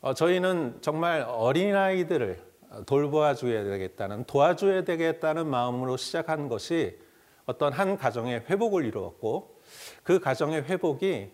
어, 0.00 0.14
저희는 0.14 0.78
정말 0.80 1.20
어린아이들을 1.28 2.42
돌보아 2.86 3.34
줘야 3.34 3.64
되겠다는, 3.64 4.24
도와줘야 4.24 4.84
되겠다는 4.84 5.46
마음으로 5.48 5.98
시작한 5.98 6.48
것이 6.48 6.98
어떤 7.44 7.74
한 7.74 7.98
가정의 7.98 8.44
회복을 8.48 8.86
이루었고 8.86 9.60
그 10.02 10.18
가정의 10.18 10.62
회복이 10.62 11.30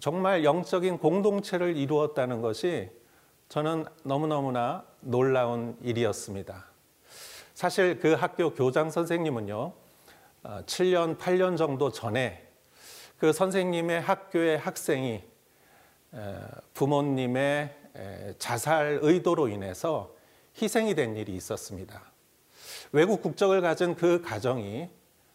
정말 0.00 0.42
영적인 0.42 0.98
공동체를 0.98 1.76
이루었다는 1.76 2.40
것이 2.40 2.90
저는 3.48 3.84
너무너무나 4.02 4.84
놀라운 4.98 5.76
일이었습니다. 5.82 6.64
사실 7.54 8.00
그 8.00 8.14
학교 8.14 8.54
교장 8.54 8.90
선생님은요, 8.90 9.79
7년, 10.42 11.12
어, 11.12 11.16
8년 11.18 11.56
정도 11.56 11.90
전에 11.90 12.46
그 13.18 13.32
선생님의 13.32 14.00
학교의 14.00 14.58
학생이 14.58 15.22
부모님의 16.74 17.76
자살 18.38 18.98
의도로 19.02 19.48
인해서 19.48 20.14
희생이 20.60 20.94
된 20.94 21.16
일이 21.16 21.34
있었습니다. 21.36 22.02
외국 22.92 23.22
국적을 23.22 23.60
가진 23.60 23.94
그 23.94 24.20
가정이 24.22 24.88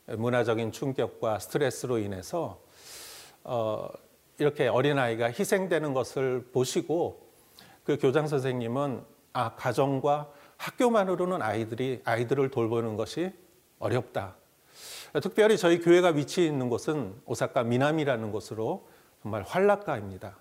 문화적인 0.08 0.72
충격과 0.72 1.40
스트레스로 1.40 2.00
인해서 2.00 2.62
어, 3.44 3.88
이렇게 4.40 4.68
어린아이가 4.68 5.28
희생되는 5.28 5.94
것을 5.94 6.50
보시고 6.52 7.30
그 7.84 7.98
교장 7.98 8.28
선생님은 8.28 9.04
아, 9.34 9.56
가정과 9.56 10.32
학교만으로는 10.58 11.42
아이들이, 11.42 12.02
아이들을 12.04 12.50
돌보는 12.50 12.96
것이 12.96 13.32
어렵다. 13.80 14.36
특별히 15.22 15.58
저희 15.58 15.80
교회가 15.80 16.10
위치해 16.10 16.48
있는 16.48 16.70
곳은 16.70 17.14
오사카 17.26 17.64
미남이라는 17.64 18.32
곳으로 18.32 18.88
정말 19.22 19.44
활락가입니다. 19.44 20.38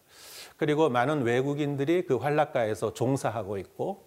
그리고 0.56 0.88
많은 0.88 1.22
외국인들이 1.22 2.06
그 2.06 2.16
활락가에서 2.16 2.94
종사하고 2.94 3.58
있고 3.58 4.06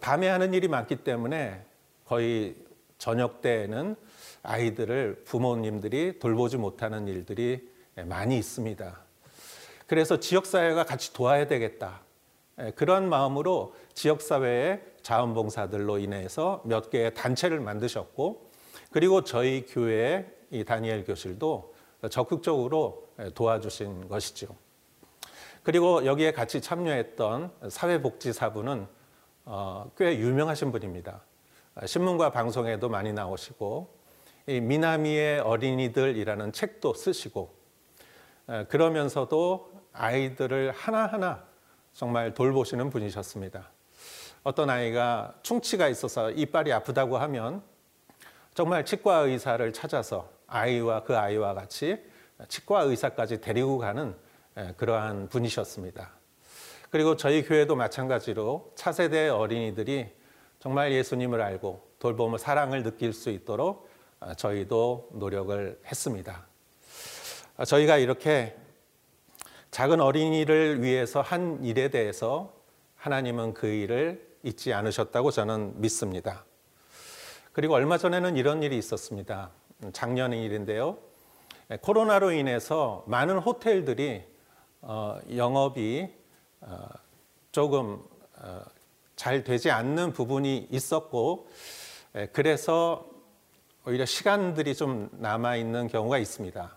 밤에 0.00 0.28
하는 0.28 0.54
일이 0.54 0.68
많기 0.68 0.96
때문에 0.96 1.64
거의 2.04 2.56
저녁 2.98 3.40
때에는 3.40 3.96
아이들을 4.42 5.24
부모님들이 5.24 6.18
돌보지 6.18 6.56
못하는 6.56 7.08
일들이 7.08 7.68
많이 8.04 8.38
있습니다. 8.38 9.00
그래서 9.86 10.20
지역사회가 10.20 10.84
같이 10.84 11.12
도와야 11.12 11.46
되겠다. 11.46 12.02
예, 12.60 12.70
그런 12.72 13.08
마음으로 13.08 13.74
지역사회의 13.94 14.80
자원봉사들로 15.02 15.98
인해서 15.98 16.62
몇 16.64 16.90
개의 16.90 17.14
단체를 17.14 17.60
만드셨고 17.60 18.49
그리고 18.90 19.22
저희 19.22 19.64
교회의 19.66 20.26
이 20.50 20.64
다니엘 20.64 21.04
교실도 21.04 21.74
적극적으로 22.10 23.08
예, 23.20 23.30
도와주신 23.30 24.08
것이죠. 24.08 24.48
그리고 25.62 26.04
여기에 26.06 26.32
같이 26.32 26.60
참여했던 26.60 27.52
사회복지사분은 27.68 28.86
어, 29.44 29.90
꽤 29.96 30.18
유명하신 30.18 30.72
분입니다. 30.72 31.22
신문과 31.84 32.30
방송에도 32.30 32.88
많이 32.88 33.12
나오시고 33.12 33.94
이 34.46 34.60
미나미의 34.60 35.40
어린이들이라는 35.40 36.52
책도 36.52 36.94
쓰시고 36.94 37.54
에, 38.48 38.64
그러면서도 38.64 39.70
아이들을 39.92 40.72
하나하나 40.72 41.44
정말 41.92 42.32
돌보시는 42.34 42.90
분이셨습니다. 42.90 43.70
어떤 44.42 44.70
아이가 44.70 45.34
충치가 45.42 45.88
있어서 45.88 46.30
이빨이 46.30 46.72
아프다고 46.72 47.18
하면 47.18 47.62
정말 48.60 48.84
치과 48.84 49.20
의사를 49.20 49.72
찾아서 49.72 50.28
아이와 50.46 51.04
그 51.04 51.16
아이와 51.16 51.54
같이 51.54 51.96
치과 52.46 52.82
의사까지 52.82 53.40
데리고 53.40 53.78
가는 53.78 54.14
에, 54.54 54.74
그러한 54.76 55.30
분이셨습니다. 55.30 56.10
그리고 56.90 57.16
저희 57.16 57.42
교회도 57.42 57.74
마찬가지로 57.74 58.72
차세대 58.74 59.30
어린이들이 59.30 60.08
정말 60.58 60.92
예수님을 60.92 61.40
알고 61.40 61.88
돌봄을 62.00 62.38
사랑을 62.38 62.82
느낄 62.82 63.14
수 63.14 63.30
있도록 63.30 63.88
아, 64.18 64.34
저희도 64.34 65.08
노력을 65.14 65.80
했습니다. 65.86 66.46
아, 67.56 67.64
저희가 67.64 67.96
이렇게 67.96 68.58
작은 69.70 70.02
어린이를 70.02 70.82
위해서 70.82 71.22
한 71.22 71.64
일에 71.64 71.88
대해서 71.88 72.52
하나님은 72.96 73.54
그 73.54 73.68
일을 73.68 74.22
잊지 74.42 74.74
않으셨다고 74.74 75.30
저는 75.30 75.80
믿습니다. 75.80 76.44
그리고 77.52 77.74
얼마 77.74 77.98
전에는 77.98 78.36
이런 78.36 78.62
일이 78.62 78.78
있었습니다. 78.78 79.50
음, 79.82 79.90
작년 79.92 80.32
일인데요. 80.32 80.98
네, 81.68 81.78
코로나로 81.78 82.30
인해서 82.30 83.02
많은 83.06 83.38
호텔들이 83.38 84.22
어, 84.82 85.18
영업이 85.34 86.08
어, 86.60 86.88
조금 87.50 88.02
어, 88.38 88.62
잘 89.16 89.42
되지 89.42 89.70
않는 89.70 90.12
부분이 90.12 90.68
있었고 90.70 91.48
예, 92.16 92.26
그래서 92.32 93.06
오히려 93.84 94.06
시간들이 94.06 94.74
좀 94.74 95.10
남아 95.12 95.56
있는 95.56 95.88
경우가 95.88 96.18
있습니다. 96.18 96.76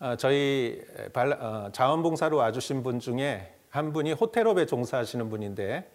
어, 0.00 0.16
저희 0.16 0.82
자원봉사로 1.72 2.38
와주신 2.38 2.82
분 2.82 3.00
중에 3.00 3.54
한 3.68 3.92
분이 3.92 4.12
호텔업에 4.12 4.64
종사하시는 4.66 5.28
분인데 5.28 5.90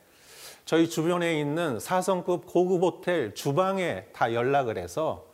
저희 0.70 0.88
주변에 0.88 1.40
있는 1.40 1.80
4성급 1.80 2.46
고급 2.46 2.84
호텔 2.84 3.34
주방에 3.34 4.06
다 4.14 4.36
연락을 4.36 4.78
해서 4.78 5.26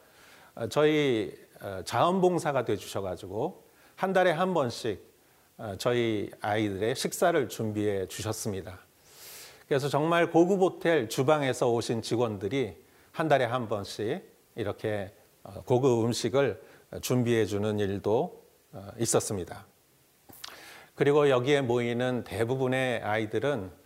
저희 0.70 1.38
자원봉사가 1.84 2.64
돼 2.64 2.78
주셔가지고 2.78 3.66
한 3.98 4.14
달에 4.14 4.32
한 4.32 4.54
번씩 4.54 5.04
어, 5.58 5.76
저희 5.78 6.32
아이들의 6.40 6.96
식사를 6.96 7.50
준비해 7.50 8.08
주셨습니다. 8.08 8.80
그래서 9.68 9.90
정말 9.90 10.32
고급 10.32 10.62
호텔 10.62 11.10
주방에서 11.10 11.70
오신 11.70 12.02
직원들이 12.02 12.78
한 13.12 13.28
달에 13.28 13.44
한 13.44 13.68
번씩 13.68 14.24
이렇게 14.56 15.14
어, 15.44 15.64
고급 15.66 16.06
음식을 16.06 16.64
준비해 17.02 17.46
주는 17.46 17.78
일도 17.78 18.42
어, 18.72 18.88
있었습니다. 19.00 19.66
그리고 20.94 21.30
여기에 21.30 21.60
모이는 21.60 22.24
대부분의 22.24 23.04
아이들은 23.04 23.84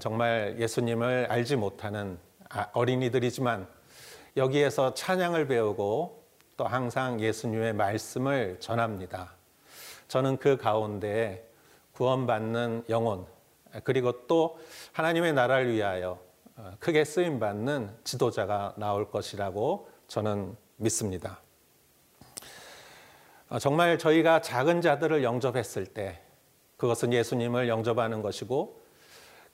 정말 0.00 0.56
예수님을 0.58 1.26
알지 1.28 1.56
못하는 1.56 2.18
아, 2.48 2.68
어린이들이지만 2.72 3.66
여기에서 4.36 4.94
찬양을 4.94 5.46
배우고 5.46 6.24
또 6.56 6.64
항상 6.64 7.20
예수님의 7.20 7.74
말씀을 7.74 8.58
전합니다. 8.60 9.34
저는 10.08 10.38
그 10.38 10.56
가운데 10.56 11.46
구원받는 11.92 12.84
영혼, 12.88 13.26
그리고 13.82 14.26
또 14.26 14.58
하나님의 14.92 15.32
나라를 15.34 15.72
위하여 15.72 16.18
어, 16.56 16.72
크게 16.78 17.04
쓰임 17.04 17.38
받는 17.38 17.90
지도자가 18.04 18.74
나올 18.76 19.10
것이라고 19.10 19.90
저는 20.06 20.56
믿습니다. 20.76 21.40
어, 23.48 23.58
정말 23.58 23.98
저희가 23.98 24.40
작은 24.40 24.80
자들을 24.80 25.24
영접했을 25.24 25.86
때 25.86 26.20
그것은 26.76 27.12
예수님을 27.12 27.68
영접하는 27.68 28.22
것이고 28.22 28.83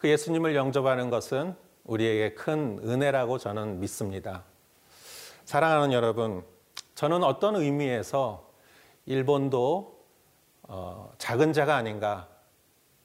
그 0.01 0.09
예수님을 0.09 0.57
영접하는 0.57 1.11
것은 1.11 1.55
우리에게 1.85 2.35
큰 2.35 2.81
은혜라고 2.83 3.37
저는 3.37 3.81
믿습니다. 3.81 4.45
사랑하는 5.45 5.93
여러분, 5.93 6.43
저는 6.95 7.23
어떤 7.23 7.57
의미에서 7.57 8.51
일본도 9.05 10.01
어, 10.63 11.13
작은 11.19 11.53
자가 11.53 11.77
아닌가 11.77 12.29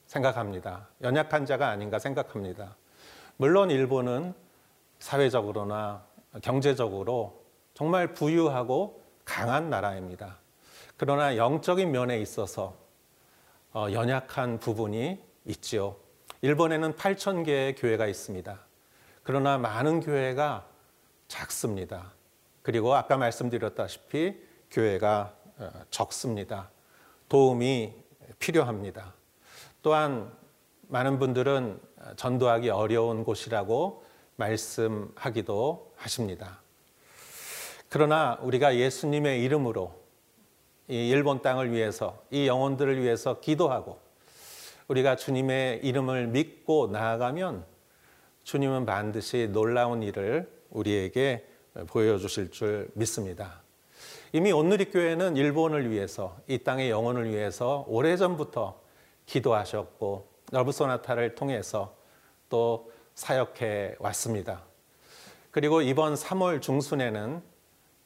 생각합니다. 0.06 0.88
연약한 1.02 1.44
자가 1.44 1.68
아닌가 1.68 1.98
생각합니다. 1.98 2.76
물론 3.36 3.70
일본은 3.70 4.32
사회적으로나 4.98 6.02
경제적으로 6.40 7.44
정말 7.74 8.14
부유하고 8.14 9.02
강한 9.26 9.68
나라입니다. 9.68 10.38
그러나 10.96 11.36
영적인 11.36 11.90
면에 11.90 12.20
있어서 12.20 12.74
어, 13.74 13.88
연약한 13.92 14.58
부분이 14.58 15.22
있지요. 15.44 16.05
일본에는 16.42 16.94
8천 16.94 17.44
개의 17.44 17.74
교회가 17.74 18.06
있습니다. 18.06 18.58
그러나 19.22 19.58
많은 19.58 20.00
교회가 20.00 20.66
작습니다. 21.28 22.12
그리고 22.62 22.94
아까 22.94 23.16
말씀드렸다시피 23.16 24.36
교회가 24.70 25.34
어, 25.58 25.70
적습니다. 25.90 26.70
도움이 27.28 27.94
필요합니다. 28.38 29.14
또한 29.82 30.32
많은 30.88 31.18
분들은 31.18 31.80
전도하기 32.16 32.70
어려운 32.70 33.24
곳이라고 33.24 34.04
말씀하기도 34.36 35.92
하십니다. 35.96 36.60
그러나 37.88 38.38
우리가 38.42 38.76
예수님의 38.76 39.42
이름으로 39.42 39.98
이 40.88 41.08
일본 41.08 41.42
땅을 41.42 41.72
위해서 41.72 42.22
이 42.30 42.46
영혼들을 42.46 43.02
위해서 43.02 43.40
기도하고 43.40 44.05
우리가 44.88 45.16
주님의 45.16 45.80
이름을 45.84 46.28
믿고 46.28 46.88
나아가면 46.88 47.64
주님은 48.44 48.86
반드시 48.86 49.48
놀라운 49.52 50.02
일을 50.02 50.48
우리에게 50.70 51.46
보여주실 51.88 52.50
줄 52.50 52.88
믿습니다. 52.94 53.62
이미 54.32 54.52
온누리교회는 54.52 55.36
일본을 55.36 55.90
위해서 55.90 56.36
이 56.46 56.58
땅의 56.58 56.90
영혼을 56.90 57.30
위해서 57.30 57.84
오래전부터 57.88 58.80
기도하셨고 59.26 60.28
러브 60.52 60.72
소나타를 60.72 61.34
통해서 61.34 61.96
또 62.48 62.92
사역해 63.14 63.96
왔습니다. 63.98 64.62
그리고 65.50 65.80
이번 65.80 66.14
3월 66.14 66.62
중순에는 66.62 67.42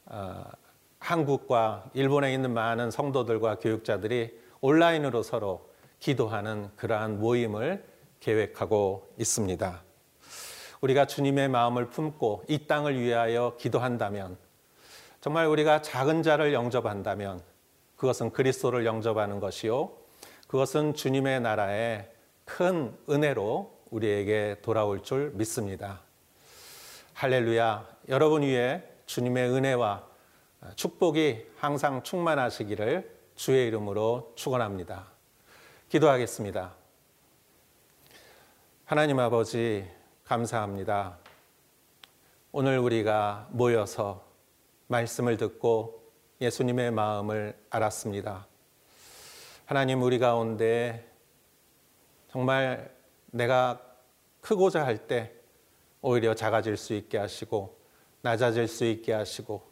어, 0.07 0.45
한국과 0.99 1.91
일본에 1.95 2.33
있는 2.33 2.55
많은 2.55 2.91
성도들과 2.91 3.57
교육자들이 3.59 4.39
온라인으로 4.61 5.23
서로 5.23 5.70
기도하는 6.01 6.71
그러한 6.77 7.21
모임을 7.21 7.85
계획하고 8.21 9.09
있습니다. 9.19 9.83
우리가 10.81 11.07
주님의 11.07 11.49
마음을 11.49 11.91
품고 11.91 12.45
이 12.49 12.67
땅을 12.67 12.99
위하여 12.99 13.57
기도한다면 13.59 14.37
정말 15.21 15.47
우리가 15.47 15.83
작은 15.83 16.23
자를 16.23 16.55
영접한다면 16.55 17.43
그것은 17.97 18.31
그리스도를 18.31 18.87
영접하는 18.87 19.41
것이요. 19.41 19.93
그것은 20.49 20.95
주님의 20.95 21.43
나라의 21.43 22.11
큰 22.47 22.97
은혜로 23.09 23.79
우리에게 23.91 24.57
돌아올 24.63 25.03
줄 25.03 25.33
믿습니다. 25.35 26.01
할렐루야. 27.13 27.87
여러분 28.09 28.43
위에 28.43 28.83
주님의 29.05 29.51
은혜와 29.51 30.09
축복이 30.77 31.47
항상 31.59 32.03
충만하시기를 32.03 33.19
주의 33.35 33.67
이름으로 33.67 34.33
축원합니다. 34.37 35.10
기도하겠습니다. 35.91 36.73
하나님 38.85 39.19
아버지 39.19 39.85
감사합니다. 40.23 41.19
오늘 42.53 42.79
우리가 42.79 43.49
모여서 43.51 44.25
말씀을 44.87 45.37
듣고 45.37 46.13
예수님의 46.41 46.93
마음을 46.93 47.59
알았습니다. 47.71 48.47
하나님 49.67 50.01
우리 50.03 50.21
가운데 50.21 51.11
정말 52.31 52.95
내가 53.33 53.83
크고자 54.43 54.87
할 54.87 55.09
때 55.09 55.33
오히려 56.03 56.37
작아질 56.37 56.77
수 56.77 56.95
있게 56.95 57.19
하시고 57.19 57.77
낮아질 58.23 58.69
수 58.69 58.85
있게 58.85 59.13
하시고 59.13 59.69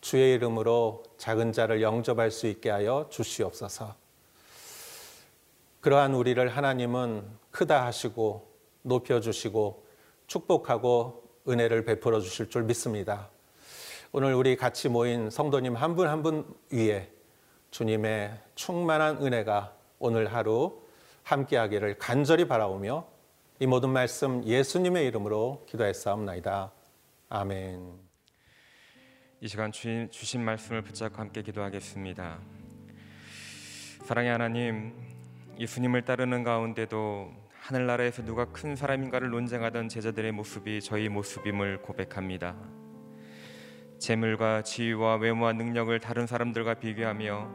주의 0.00 0.34
이름으로 0.34 1.04
작은 1.18 1.52
자를 1.52 1.82
영접할 1.82 2.32
수 2.32 2.48
있게 2.48 2.68
하여 2.68 3.06
주시옵소서. 3.12 4.01
그러한 5.82 6.14
우리를 6.14 6.48
하나님은 6.48 7.24
크다 7.50 7.84
하시고 7.84 8.48
높여주시고 8.82 9.84
축복하고 10.28 11.24
은혜를 11.48 11.84
베풀어 11.84 12.20
주실 12.20 12.48
줄 12.48 12.62
믿습니다. 12.62 13.30
오늘 14.12 14.32
우리 14.34 14.54
같이 14.56 14.88
모인 14.88 15.28
성도님 15.28 15.74
한 15.74 15.96
분 15.96 16.06
한 16.06 16.22
분 16.22 16.46
위에 16.70 17.10
주님의 17.72 18.38
충만한 18.54 19.16
은혜가 19.26 19.74
오늘 19.98 20.32
하루 20.32 20.82
함께하기를 21.24 21.98
간절히 21.98 22.46
바라오며 22.46 23.04
이 23.58 23.66
모든 23.66 23.88
말씀 23.90 24.44
예수님의 24.44 25.04
이름으로 25.08 25.64
기도했사옵나이다. 25.68 26.70
아멘. 27.28 27.92
이 29.40 29.48
시간 29.48 29.72
주신, 29.72 30.44
말씀을 30.44 30.82
붙잡고 30.82 31.16
함께 31.16 31.42
기도하겠습니다. 31.42 32.38
사랑의 34.04 34.30
하나님, 34.30 35.11
예수님을 35.62 36.02
따르는 36.02 36.42
가운데도 36.42 37.32
하늘나라에서 37.60 38.24
누가 38.24 38.46
큰 38.46 38.74
사람인가를 38.74 39.30
논쟁하던 39.30 39.88
제자들의 39.88 40.32
모습이 40.32 40.80
저희 40.80 41.08
모습임을 41.08 41.82
고백합니다. 41.82 42.56
재물과 44.00 44.62
지위와 44.62 45.18
외모와 45.18 45.52
능력을 45.52 45.96
다른 46.00 46.26
사람들과 46.26 46.74
비교하며 46.74 47.48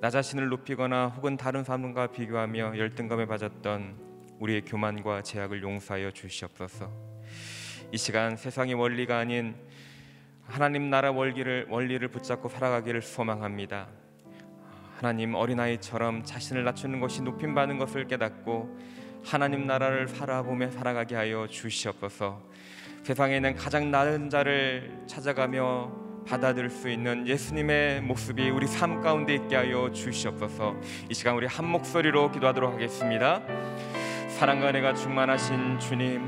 나 0.00 0.10
자신을 0.10 0.46
높이거나 0.46 1.08
혹은 1.08 1.36
다른 1.36 1.64
사람과 1.64 2.06
비교하며 2.06 2.78
열등감에 2.78 3.26
빠졌던 3.26 4.36
우리의 4.38 4.60
교만과 4.64 5.22
제약을 5.22 5.60
용서하여 5.60 6.12
주시옵소서. 6.12 6.88
이 7.90 7.98
시간 7.98 8.36
세상의 8.36 8.74
원리가 8.74 9.18
아닌 9.18 9.56
하나님 10.44 10.88
나라 10.88 11.10
원리를 11.10 11.66
원리를 11.68 12.06
붙잡고 12.06 12.48
살아가기를 12.48 13.02
소망합니다. 13.02 14.03
하나님 15.04 15.34
어린아이처럼 15.34 16.24
자신을 16.24 16.64
낮추는 16.64 16.98
것이 16.98 17.20
높임 17.20 17.54
받는 17.54 17.76
것을 17.76 18.06
깨닫고 18.06 18.74
하나님 19.22 19.66
나라를 19.66 20.08
살아보며 20.08 20.70
살아가게 20.70 21.14
하여 21.14 21.46
주시옵소서. 21.46 22.40
세상에 23.02 23.36
있는 23.36 23.54
가장 23.54 23.90
나은 23.90 24.30
자를 24.30 25.02
찾아가며 25.06 25.92
받아들일 26.26 26.70
수 26.70 26.88
있는 26.88 27.28
예수님의 27.28 28.00
모습이 28.00 28.48
우리 28.48 28.66
삶 28.66 29.02
가운데 29.02 29.34
있게 29.34 29.56
하여 29.56 29.92
주시옵소서. 29.92 30.74
이 31.10 31.12
시간 31.12 31.34
우리 31.34 31.46
한 31.46 31.66
목소리로 31.66 32.32
기도하도록 32.32 32.72
하겠습니다. 32.72 33.42
사랑과 34.30 34.70
은혜가 34.70 34.94
충만하신 34.94 35.80
주님, 35.80 36.24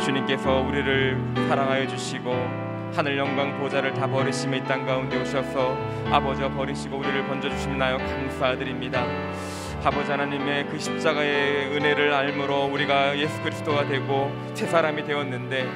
주님께서 0.00 0.62
우리를 0.62 1.16
사랑하여 1.48 1.86
주시고 1.86 2.65
하늘 2.94 3.18
영광 3.18 3.58
보좌를 3.58 3.92
다 3.94 4.06
버리시며 4.06 4.58
이땅 4.58 4.86
가운데 4.86 5.20
오셔서 5.20 5.76
아버지와 6.10 6.50
버리시고 6.50 6.96
우리를 6.96 7.26
건져 7.28 7.50
주심 7.50 7.78
나요 7.78 7.98
감사드립니다. 7.98 9.04
아버지 9.84 10.10
하나님의 10.10 10.66
그 10.66 10.78
십자가의 10.78 11.76
은혜를 11.76 12.12
알므로 12.12 12.64
우리가 12.64 13.16
예수 13.18 13.40
그리스도가 13.42 13.86
되고 13.86 14.32
새 14.54 14.66
사람이 14.66 15.04
되었는데 15.04 15.66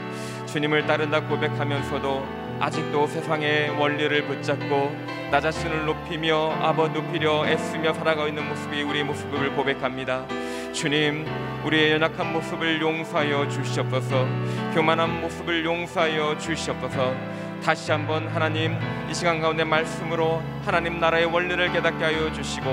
주님을 0.46 0.86
따른다 0.86 1.20
고백하면서도 1.20 2.40
아직도 2.58 3.06
세상의 3.06 3.70
원리를 3.70 4.26
붙잡고 4.26 4.90
나 5.30 5.40
자신을 5.40 5.86
높이며 5.86 6.52
아버 6.60 6.88
높이려 6.88 7.46
애쓰며 7.46 7.94
살아가고 7.94 8.28
있는 8.28 8.48
모습이 8.48 8.82
우리의 8.82 9.04
모습을 9.04 9.54
고백합니다. 9.54 10.26
주님, 10.72 11.26
우리의 11.64 11.92
연약한 11.92 12.32
모습을 12.32 12.80
용서하여 12.80 13.48
주시옵소서. 13.48 14.26
교만한 14.74 15.20
모습을 15.20 15.64
용서하여 15.64 16.38
주시옵소서. 16.38 17.14
다시 17.62 17.92
한번 17.92 18.26
하나님 18.28 18.74
이 19.10 19.14
시간 19.14 19.40
가운데 19.40 19.64
말씀으로 19.64 20.42
하나님 20.64 20.98
나라의 20.98 21.26
원리를 21.26 21.72
깨닫게 21.72 22.04
하여 22.04 22.32
주시고 22.32 22.70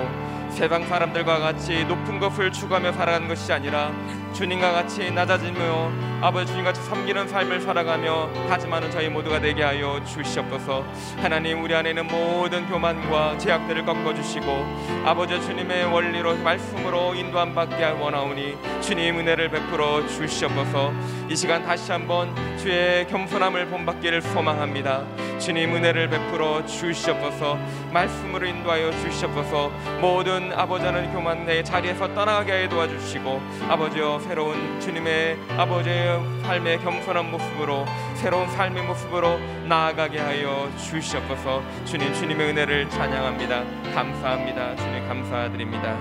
세상 0.58 0.84
사람들과 0.88 1.38
같이 1.38 1.86
높은 1.86 2.20
것을 2.20 2.52
추구하며 2.52 2.92
살아가는 2.94 3.28
것이 3.28 3.54
아니라 3.54 3.92
주님과 4.34 4.72
같이 4.72 5.12
낮아지며 5.12 5.92
아버지 6.20 6.48
주님 6.48 6.66
같이 6.66 6.82
섬기는 6.82 7.28
삶을 7.28 7.62
살아가며 7.62 8.28
하지만은 8.50 8.90
저희 8.90 9.08
모두가 9.08 9.40
되게 9.40 9.62
하여 9.62 10.04
주시옵소서. 10.04 10.84
하나님 11.18 11.62
우리 11.62 11.76
안에 11.76 11.90
있는 11.90 12.08
모든 12.08 12.68
교만과 12.68 13.38
제약들을 13.38 13.86
꺾어주시고 13.86 15.06
아버지 15.06 15.40
주님의 15.40 15.94
원리로 15.94 16.38
말씀으로 16.38 17.14
인도함 17.14 17.54
받게 17.54 17.86
원하오니 17.92 18.58
주님 18.82 19.20
은혜를 19.20 19.50
베풀어 19.50 20.08
주시옵소서. 20.08 20.92
이 21.30 21.36
시간 21.36 21.64
다시 21.64 21.92
한번 21.92 22.36
주의 22.58 23.06
겸손함을 23.06 23.68
본받기를 23.68 24.24
소망합니다 24.24 25.06
주님 25.40 25.76
은혜를 25.76 26.10
베풀어 26.10 26.66
주시옵소서. 26.66 27.58
말씀으로 27.94 28.46
인도하여 28.46 28.92
주시옵소서. 28.92 29.70
모든 30.02 30.52
아버지 30.54 30.86
하나님 30.86 31.12
교만의 31.14 31.64
자리에서 31.64 32.14
떠나가게 32.14 32.64
해 32.64 32.70
도와주시고 32.70 33.42
아버지여 33.70 34.20
새로운 34.20 34.80
주님의 34.80 35.38
아버지의 35.58 36.42
삶의 36.44 36.80
겸손한 36.80 37.32
모습으로 37.32 37.86
새로운 38.16 38.50
삶의 38.50 38.84
모습으로 38.84 39.38
나아가게 39.68 40.20
하여 40.20 40.70
주시옵소서. 40.78 41.64
주님 41.86 42.14
주님의 42.14 42.50
은혜를 42.50 42.90
찬양합니다. 42.90 43.64
감사합니다. 43.94 44.76
주님 44.76 45.08
감사드립니다. 45.08 45.98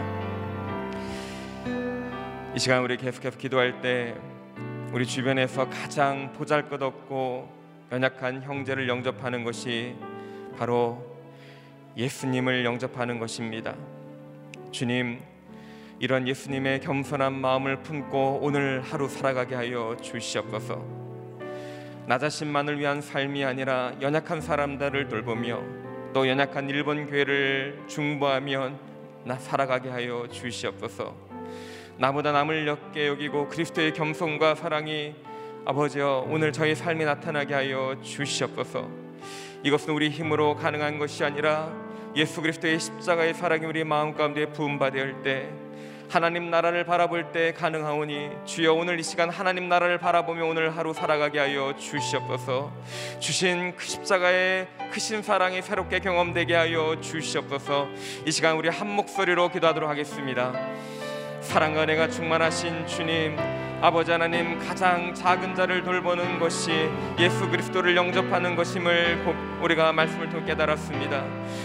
이 2.54 2.58
시간 2.58 2.82
우리 2.82 2.96
계속해서 2.96 3.36
기도할 3.36 3.82
때 3.82 4.14
우리 4.92 5.04
주변에서 5.04 5.68
가장 5.68 6.32
보잘것없고 6.32 7.65
연약한 7.92 8.42
형제를 8.42 8.88
영접하는 8.88 9.44
것이 9.44 9.94
바로 10.58 11.04
예수님을 11.96 12.64
영접하는 12.64 13.20
것입니다. 13.20 13.74
주님, 14.72 15.20
이런 16.00 16.26
예수님의 16.26 16.80
겸손한 16.80 17.32
마음을 17.32 17.82
품고 17.82 18.40
오늘 18.42 18.82
하루 18.82 19.08
살아가게 19.08 19.54
하여 19.54 19.96
주시옵소서. 20.02 20.84
나 22.06 22.18
자신만을 22.18 22.78
위한 22.78 23.00
삶이 23.00 23.44
아니라 23.44 23.92
연약한 24.00 24.40
사람들을 24.40 25.08
돌보며 25.08 25.62
또 26.12 26.28
연약한 26.28 26.68
일본 26.68 27.06
교회를 27.06 27.84
중보하며 27.86 28.72
나 29.24 29.36
살아가게 29.36 29.90
하여 29.90 30.26
주시옵소서. 30.28 31.14
나보다 31.98 32.32
남을 32.32 32.66
적게 32.66 33.06
여기고 33.06 33.48
그리스도의 33.48 33.94
겸손과 33.94 34.56
사랑이 34.56 35.14
아버지여 35.68 36.28
오늘 36.28 36.52
저희 36.52 36.76
삶에 36.76 37.04
나타나게 37.04 37.52
하여 37.52 37.96
주시옵소서. 38.00 38.88
이것은 39.64 39.94
우리 39.94 40.10
힘으로 40.10 40.54
가능한 40.54 41.00
것이 41.00 41.24
아니라 41.24 41.72
예수 42.14 42.40
그리스도의 42.40 42.78
십자가의 42.78 43.34
사랑이 43.34 43.66
우리 43.66 43.82
마음 43.82 44.14
가운데 44.14 44.46
부음 44.46 44.78
받을 44.78 45.22
때 45.24 45.48
하나님 46.08 46.50
나라를 46.50 46.84
바라볼 46.84 47.32
때 47.32 47.52
가능하오니 47.52 48.30
주여 48.44 48.74
오늘 48.74 49.00
이 49.00 49.02
시간 49.02 49.28
하나님 49.28 49.68
나라를 49.68 49.98
바라보며 49.98 50.46
오늘 50.46 50.76
하루 50.76 50.94
살아가게 50.94 51.40
하여 51.40 51.74
주시옵소서. 51.76 52.72
주신 53.18 53.74
그 53.74 53.84
십자가의 53.84 54.68
크신 54.92 55.22
사랑이 55.22 55.62
새롭게 55.62 55.98
경험되게 55.98 56.54
하여 56.54 57.00
주시옵소서. 57.00 57.88
이 58.24 58.30
시간 58.30 58.56
우리 58.56 58.68
한 58.68 58.88
목소리로 58.88 59.48
기도하도록 59.48 59.90
하겠습니다. 59.90 60.52
사랑과 61.40 61.82
은혜가 61.82 62.08
충만하신 62.08 62.86
주님 62.86 63.65
아버지 63.82 64.10
하나님 64.10 64.58
가장 64.58 65.12
작은 65.12 65.54
자를 65.54 65.84
돌보는 65.84 66.38
것이 66.38 66.88
예수 67.18 67.48
그리스도를 67.50 67.94
영접하는 67.94 68.56
것임을 68.56 69.22
우리가 69.60 69.92
말씀을 69.92 70.30
통해 70.30 70.46
깨달았습니다. 70.46 71.22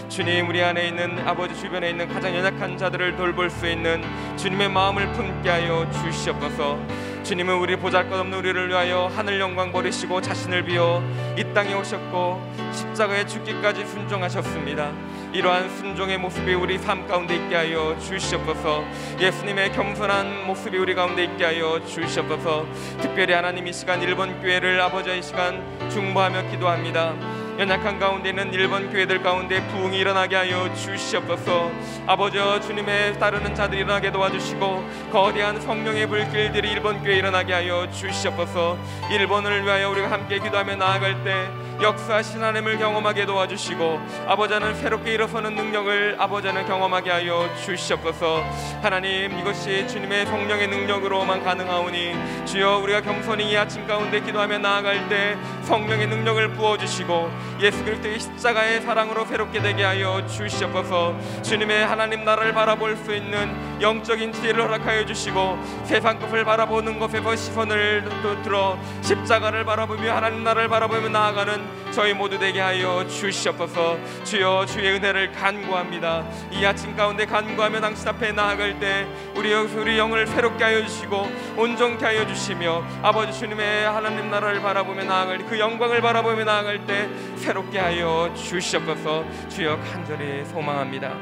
주님 0.09 0.49
우리 0.49 0.61
안에 0.61 0.89
있는 0.89 1.25
아버지 1.25 1.55
주변에 1.55 1.89
있는 1.89 2.09
가장 2.09 2.35
연약한 2.35 2.77
자들을 2.77 3.15
돌볼 3.15 3.49
수 3.49 3.65
있는 3.65 4.03
주님의 4.37 4.69
마음을 4.69 5.11
품게 5.13 5.49
하여 5.49 5.89
주시옵소서. 5.89 6.77
주님은 7.23 7.55
우리 7.55 7.77
보잘것없는 7.77 8.37
우리를 8.39 8.69
위하여 8.69 9.09
하늘 9.15 9.39
영광 9.39 9.71
버리시고 9.71 10.21
자신을 10.21 10.63
비워 10.65 11.01
이 11.37 11.53
땅에 11.53 11.73
오셨고 11.73 12.41
십자가에 12.73 13.25
죽기까지 13.25 13.85
순종하셨습니다. 13.85 14.91
이러한 15.33 15.69
순종의 15.77 16.17
모습이 16.17 16.53
우리 16.53 16.77
삶 16.77 17.07
가운데 17.07 17.35
있게 17.35 17.55
하여 17.55 17.97
주시옵소서. 17.99 18.83
예수님의 19.19 19.71
겸손한 19.71 20.45
모습이 20.45 20.77
우리 20.77 20.93
가운데 20.93 21.23
있게 21.23 21.45
하여 21.45 21.79
주시옵소서. 21.85 22.65
특별히 23.01 23.33
하나님 23.33 23.65
이 23.65 23.71
시간 23.71 24.01
일본 24.01 24.41
교회를 24.41 24.81
아버지 24.81 25.17
이 25.17 25.21
시간 25.21 25.63
중보하며 25.89 26.49
기도합니다. 26.51 27.40
연약한 27.61 27.99
가운데 27.99 28.29
있는 28.29 28.51
일본 28.55 28.89
교회들 28.91 29.21
가운데 29.21 29.61
부흥이 29.67 29.95
일어나게 29.95 30.35
하여 30.35 30.73
주시옵소서. 30.73 31.71
아버지여 32.07 32.59
주님의 32.61 33.19
따르는 33.19 33.53
자들이 33.53 33.81
일어나게 33.81 34.11
도와주시고 34.11 34.83
거대한 35.11 35.61
성령의 35.61 36.07
불길들이 36.07 36.71
일본 36.71 37.03
교회에 37.03 37.17
일어나게 37.17 37.53
하여 37.53 37.87
주시옵소서. 37.91 38.79
일본을 39.11 39.63
위하여 39.63 39.91
우리가 39.91 40.09
함께 40.09 40.39
기도하며 40.39 40.77
나아갈 40.77 41.23
때 41.23 41.51
역사하신 41.81 42.41
하나님을 42.41 42.77
경험하게 42.77 43.25
도와주시고 43.25 43.99
아버지는 44.27 44.75
새롭게 44.75 45.13
일어서는 45.13 45.55
능력을 45.55 46.15
아버지는 46.19 46.65
경험하게 46.65 47.09
하여 47.09 47.49
주시옵소서. 47.63 48.43
하나님 48.81 49.37
이것이 49.39 49.87
주님의 49.87 50.27
성령의 50.27 50.67
능력으로만 50.67 51.43
가능하오니 51.43 52.45
주여 52.45 52.77
우리가 52.79 53.01
겸손히 53.01 53.51
이 53.51 53.57
아침 53.57 53.87
가운데 53.87 54.19
기도하며 54.19 54.59
나아갈 54.59 55.09
때 55.09 55.35
성령의 55.63 56.07
능력을 56.07 56.53
부어주시고 56.53 57.31
예수 57.59 57.83
그리스도의 57.83 58.19
십자가의 58.19 58.81
사랑으로 58.81 59.25
새롭게 59.25 59.61
되게 59.61 59.83
하여 59.83 60.25
주시옵소서. 60.27 61.15
주님의 61.43 61.85
하나님 61.85 62.23
나라를 62.23 62.53
바라볼 62.53 62.97
수 62.97 63.13
있는 63.13 63.81
영적인 63.81 64.33
지혜를 64.33 64.63
허락하여 64.63 65.05
주시고 65.05 65.59
세상 65.85 66.19
것을 66.19 66.43
바라보는 66.43 66.99
것에서 66.99 67.35
시선을 67.35 68.03
또 68.23 68.41
들어 68.43 68.77
십자가를 69.01 69.65
바라보며 69.65 70.15
하나님 70.15 70.43
나라를 70.43 70.69
바라보며 70.69 71.09
나아가는 71.09 71.81
저희 71.91 72.13
모두 72.13 72.39
되게 72.39 72.61
하여 72.61 73.05
주시옵소서. 73.07 73.97
주여 74.23 74.65
주의 74.65 74.95
은혜를 74.95 75.31
간구합니다. 75.33 76.23
이 76.51 76.65
아침 76.65 76.95
가운데 76.95 77.25
간구하며 77.25 77.81
당신 77.81 78.07
앞에 78.07 78.31
나아갈 78.31 78.79
때 78.79 79.05
우리 79.35 79.53
우리 79.53 79.97
영을 79.97 80.25
새롭게 80.25 80.63
하여 80.63 80.85
주시고 80.85 81.29
온전케 81.57 82.05
하여 82.05 82.25
주시며 82.25 82.83
아버지 83.01 83.37
주님의 83.37 83.85
하나님 83.85 84.29
나라를 84.31 84.61
바라보며 84.61 85.03
나아갈 85.03 85.39
그 85.39 85.59
영광을 85.59 86.01
바라보며 86.01 86.45
나아갈 86.45 86.85
때 86.85 87.09
새롭게 87.41 87.79
하여 87.79 88.31
주시옵소서 88.35 89.25
주여 89.49 89.75
간절히 89.77 90.45
소망합니다. 90.45 91.17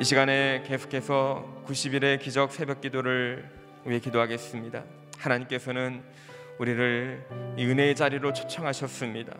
이 0.00 0.04
시간에 0.04 0.62
계속해서 0.66 1.62
90일의 1.66 2.18
기적 2.18 2.50
새벽 2.50 2.80
기도를 2.80 3.46
위해 3.84 4.00
기도하겠습니다. 4.00 4.82
하나님께서는 5.18 6.02
우리를 6.58 7.22
이 7.58 7.66
은혜의 7.66 7.94
자리로 7.94 8.32
초청하셨습니다. 8.32 9.36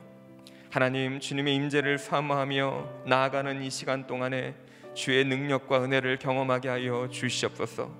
하나님 0.70 1.18
주님의 1.18 1.54
임재를 1.54 1.96
사모하며 1.96 3.04
나아가는 3.06 3.62
이 3.62 3.70
시간 3.70 4.06
동안에 4.06 4.54
주의 4.92 5.24
능력과 5.24 5.82
은혜를 5.82 6.18
경험하게 6.18 6.68
하여 6.68 7.08
주시옵소서. 7.10 7.90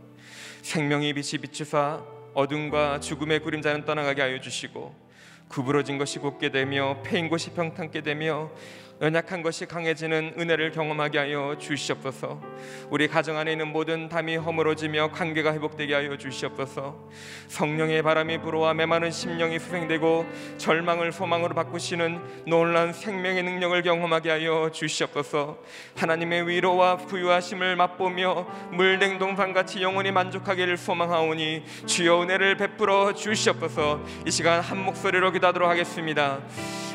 생명의 0.61 1.15
빛이 1.15 1.41
비추사 1.41 2.03
어둠과 2.35 3.01
죽음의 3.01 3.41
그림자는 3.41 3.87
떠나가게 3.87 4.21
하여 4.21 4.39
주시고 4.39 5.04
구부러진 5.49 5.99
것이 5.99 6.19
곧게 6.19 6.51
되며 6.51 6.97
패인 7.03 7.29
곳이 7.29 7.51
평탄게 7.51 8.03
되며 8.03 8.51
연약한 9.01 9.43
것이 9.43 9.67
강해지는 9.67 10.35
은혜를 10.39 10.71
경험하게 10.71 11.19
하여 11.19 11.57
주시옵소서. 11.59 12.41
우리 12.91 13.09
가정 13.09 13.37
안에 13.37 13.53
있는 13.53 13.69
모든 13.69 14.09
담이 14.09 14.37
허물어지며 14.37 15.11
관계가 15.11 15.53
회복되게 15.53 15.95
하여 15.95 16.17
주시옵소서. 16.17 17.09
성령의 17.49 18.03
바람이 18.03 18.39
불어와 18.39 18.75
메마른 18.75 19.11
심령이 19.11 19.59
수생되고 19.59 20.27
절망을 20.59 21.11
소망으로 21.11 21.55
바꾸시는 21.55 22.21
놀라운 22.47 22.93
생명의 22.93 23.43
능력을 23.43 23.83
경험하게 23.83 24.31
하여 24.31 24.71
주시옵소서. 24.73 25.59
하나님의 25.97 26.49
위로와 26.49 26.99
부유하심을 26.99 27.75
맛보며 27.75 28.47
물냉동산 28.71 29.53
같이 29.53 29.83
영원히 29.83 30.13
만족하기를 30.13 30.77
소망하오니 30.77 31.65
주여 31.87 32.23
은혜를 32.23 32.57
베풀어 32.57 33.13
주시옵소서. 33.13 34.05
이 34.25 34.31
시간 34.31 34.61
한 34.61 34.85
목소리로 34.85 35.33
기도하도록 35.33 35.69
하겠습니다. 35.69 36.41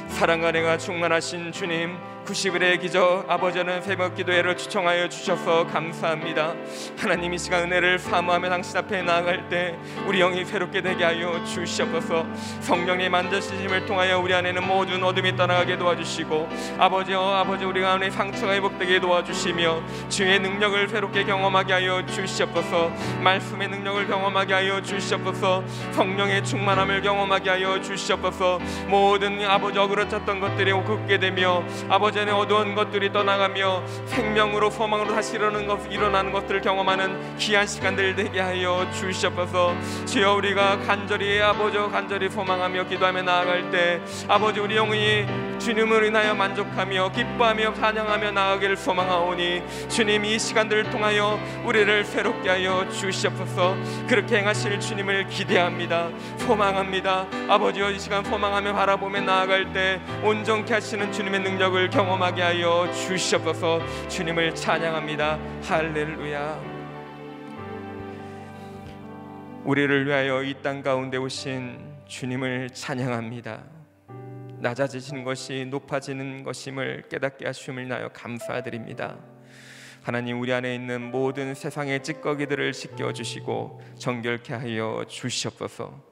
사랑과 0.10 0.52
내가 0.52 0.78
충만하신 0.78 1.54
주님 1.54 1.89
name. 1.90 2.19
90일의 2.30 2.80
기적 2.80 3.26
아버지는 3.28 3.82
새벽 3.82 4.14
기도회를 4.14 4.56
추청하여 4.56 5.10
주셔서 5.10 5.66
감사합니다. 5.66 6.54
하나님 6.96 7.34
이 7.34 7.40
시간 7.40 7.64
은혜를 7.64 7.98
사모하며 7.98 8.50
당신 8.50 8.78
앞에 8.78 9.02
나아갈 9.02 9.50
때 9.50 9.76
우리 10.06 10.20
영이 10.20 10.46
새롭게 10.46 10.82
되게 10.82 11.04
하여 11.04 11.44
주시옵소서. 11.44 12.28
성령의 12.62 13.10
만져주심을 13.10 13.88
통하여 13.88 14.20
우리 14.20 14.36
안에는 14.36 14.68
모든 14.68 15.04
어둠이 15.04 15.36
떠나가게 15.36 15.76
도와주시고 15.78 16.50
아버지여 16.78 17.20
아버지 17.20 17.66
우리 17.66 17.82
가운데 17.82 18.12
상처가 18.12 18.54
회복되게 18.54 19.00
도와주시며 19.00 20.10
주의 20.10 20.40
능력을 20.40 20.88
새롭게 20.88 21.24
경험하게 21.24 21.74
하여 21.74 22.06
주시옵소서. 22.06 22.92
말씀의 23.24 23.70
능력을 23.70 24.06
경험하게 24.06 24.54
하여 24.54 24.82
주시옵소서. 24.84 25.64
성령의 25.94 26.46
충만함을 26.46 27.02
경험하게 27.02 27.50
하여 27.50 27.82
주시옵소서. 27.82 28.60
모든 28.88 29.44
아버지 29.46 29.80
어그러졌던 29.80 30.40
것들이 30.40 30.74
굳게 30.74 31.18
되며 31.18 31.64
아버지 31.90 32.19
전에 32.20 32.34
어두운 32.34 32.76
것들이 32.76 33.14
떠나가며 33.14 33.82
생명으로 34.08 34.70
소망으로 34.70 35.16
다시 35.16 35.36
일어나는, 35.36 35.68
것, 35.68 35.80
일어나는 35.90 36.34
것들을 36.34 36.60
경험하는 36.60 37.38
귀한 37.38 37.66
시간들 37.66 38.14
되게 38.16 38.42
하여 38.42 38.86
주시옵소서. 38.92 39.74
주여 40.06 40.34
우리가 40.34 40.80
간절히 40.80 41.42
아버지 41.42 41.78
간절히 41.78 42.30
소망하며 42.30 42.88
기도하며 42.88 43.22
나아갈 43.22 43.72
때 43.72 44.02
아버지 44.28 44.60
우리 44.60 44.76
영이 44.76 45.49
주님을 45.60 46.06
인하여 46.06 46.36
만족하며 46.36 47.12
기뻐하며 47.12 47.74
찬양하며 47.74 48.32
나아가기를 48.32 48.78
소망하오니 48.78 49.64
주님 49.90 50.26
이 50.26 50.38
시간들을 50.38 50.90
통하여 50.90 51.40
우리를 51.66 52.04
새롭게 52.06 52.50
하여 52.50 52.88
주시옵소서. 52.90 53.76
그렇게 54.08 54.40
행하실 54.40 54.80
주님을 54.80 55.28
기대합니다. 55.28 56.10
소망합니다. 56.38 57.28
아버지여 57.48 57.92
이 57.92 58.00
시간 58.00 58.24
소망하며 58.24 58.74
바라보며 58.74 59.22
나아갈 59.22 59.72
때 59.74 60.02
온전케 60.24 60.74
하시는 60.74 61.12
주님의 61.12 61.42
능력을 61.42 61.90
경험 61.90 62.10
경험하게 62.10 62.42
하여 62.42 62.92
주시옵소서. 62.92 63.80
주님을 64.08 64.56
찬양합니다. 64.56 65.40
할렐루야. 65.64 66.60
우리를 69.64 70.08
위하여 70.08 70.42
이 70.44 70.56
땅 70.64 70.82
가운데 70.82 71.18
오신 71.18 71.80
주님을 72.08 72.72
찬양합니다 72.72 73.79
낮아지시는 74.62 75.24
것이 75.24 75.66
높아지는 75.70 76.44
것임을 76.44 77.04
깨닫게 77.10 77.46
하심을 77.46 77.88
나여 77.88 78.10
감사드립니다 78.10 79.18
하나님 80.02 80.40
우리 80.40 80.54
안에 80.54 80.74
있는 80.76 81.12
모든 81.12 81.54
세상의 81.54 82.04
찌꺼기들을 82.04 82.74
씻겨 82.74 83.14
주시고 83.14 83.82
정결케 83.98 84.54
하여 84.54 85.06
주시옵소서 85.08 86.04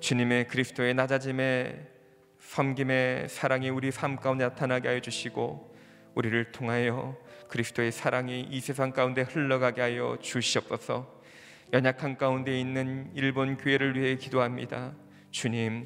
주님의 0.00 0.48
그리스도의 0.48 0.94
낮아짐에 0.94 1.96
섬김의 2.38 3.28
사랑이 3.28 3.70
우리 3.70 3.90
삶 3.90 4.16
가운데 4.16 4.44
나타나게 4.44 4.88
하여 4.88 5.00
주시고 5.00 5.74
우리를 6.14 6.52
통하여 6.52 7.16
그리스도의 7.48 7.92
사랑이 7.92 8.48
이 8.50 8.60
세상 8.60 8.92
가운데 8.92 9.22
흘러가게 9.22 9.80
하여 9.80 10.16
주시옵소서. 10.20 11.14
연약한 11.72 12.16
가운데 12.16 12.58
있는 12.58 13.10
일본 13.14 13.56
교회를 13.56 13.98
위해 13.98 14.16
기도합니다. 14.16 14.94
주님 15.30 15.84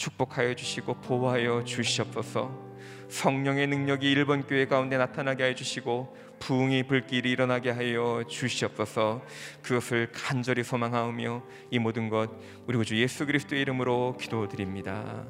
축복하여 0.00 0.54
주시고 0.54 0.94
보호하여 1.02 1.62
주시옵소서. 1.62 2.70
성령의 3.10 3.66
능력이 3.66 4.10
일본 4.10 4.46
교회 4.46 4.64
가운데 4.64 4.96
나타나게 4.96 5.42
하여 5.42 5.54
주시고 5.54 6.16
부흥이 6.38 6.84
불길이 6.84 7.30
일어나게 7.30 7.68
하여 7.68 8.24
주시옵소서. 8.26 9.22
그것을 9.62 10.10
간절히 10.10 10.64
소망하오며 10.64 11.42
이 11.70 11.78
모든 11.78 12.08
것 12.08 12.30
우리 12.66 12.78
구주 12.78 12.98
예수 12.98 13.26
그리스도의 13.26 13.60
이름으로 13.60 14.16
기도드립니다. 14.18 15.26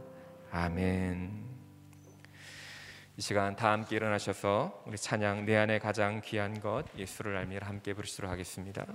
아멘. 0.53 1.51
이 3.17 3.21
시간 3.21 3.57
다 3.57 3.73
함께 3.73 3.97
일어나셔서 3.97 4.85
우리 4.87 4.97
찬양 4.97 5.47
내 5.47 5.57
안에 5.57 5.81
가장 5.81 6.21
귀한 6.25 6.61
것 6.61 6.85
예수를 6.97 7.37
알미라 7.37 7.67
함께 7.67 7.93
부르시도록 7.93 8.31
하겠습니다. 8.31 8.87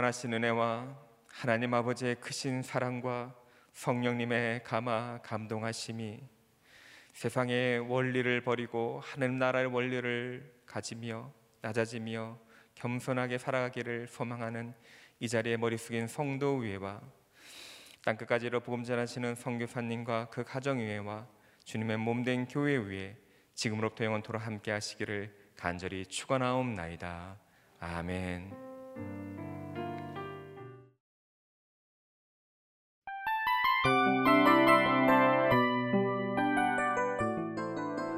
무한하신 0.00 0.32
은혜와 0.32 0.96
하나님 1.26 1.74
아버지의 1.74 2.16
크신 2.16 2.62
사랑과 2.62 3.34
성령님의 3.72 4.62
감화 4.64 5.20
감동하심이 5.22 6.20
세상의 7.12 7.80
원리를 7.80 8.40
버리고 8.42 9.00
하늘 9.04 9.38
나라의 9.38 9.66
원리를 9.66 10.62
가지며 10.64 11.30
낮아지며 11.60 12.38
겸손하게 12.76 13.36
살아가기를 13.36 14.06
소망하는 14.06 14.74
이 15.18 15.28
자리에 15.28 15.58
머리 15.58 15.76
숙인 15.76 16.06
성도 16.06 16.56
위에와 16.56 17.00
땅끝까지로 18.02 18.60
복음 18.60 18.84
전하시는 18.84 19.34
선교사님과 19.34 20.28
그 20.30 20.44
가정 20.44 20.78
위에와 20.78 21.26
주님의 21.64 21.98
몸된 21.98 22.46
교회 22.46 22.76
위에 22.76 23.16
지금으로부터 23.54 24.06
영원토록 24.06 24.46
함께 24.46 24.70
하시기를 24.70 25.34
간절히 25.56 26.06
축원하옵나이다. 26.06 27.38
아멘. 27.80 29.49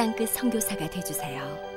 땅끝 0.00 0.30
선교사가 0.30 0.88
되주세요. 0.88 1.69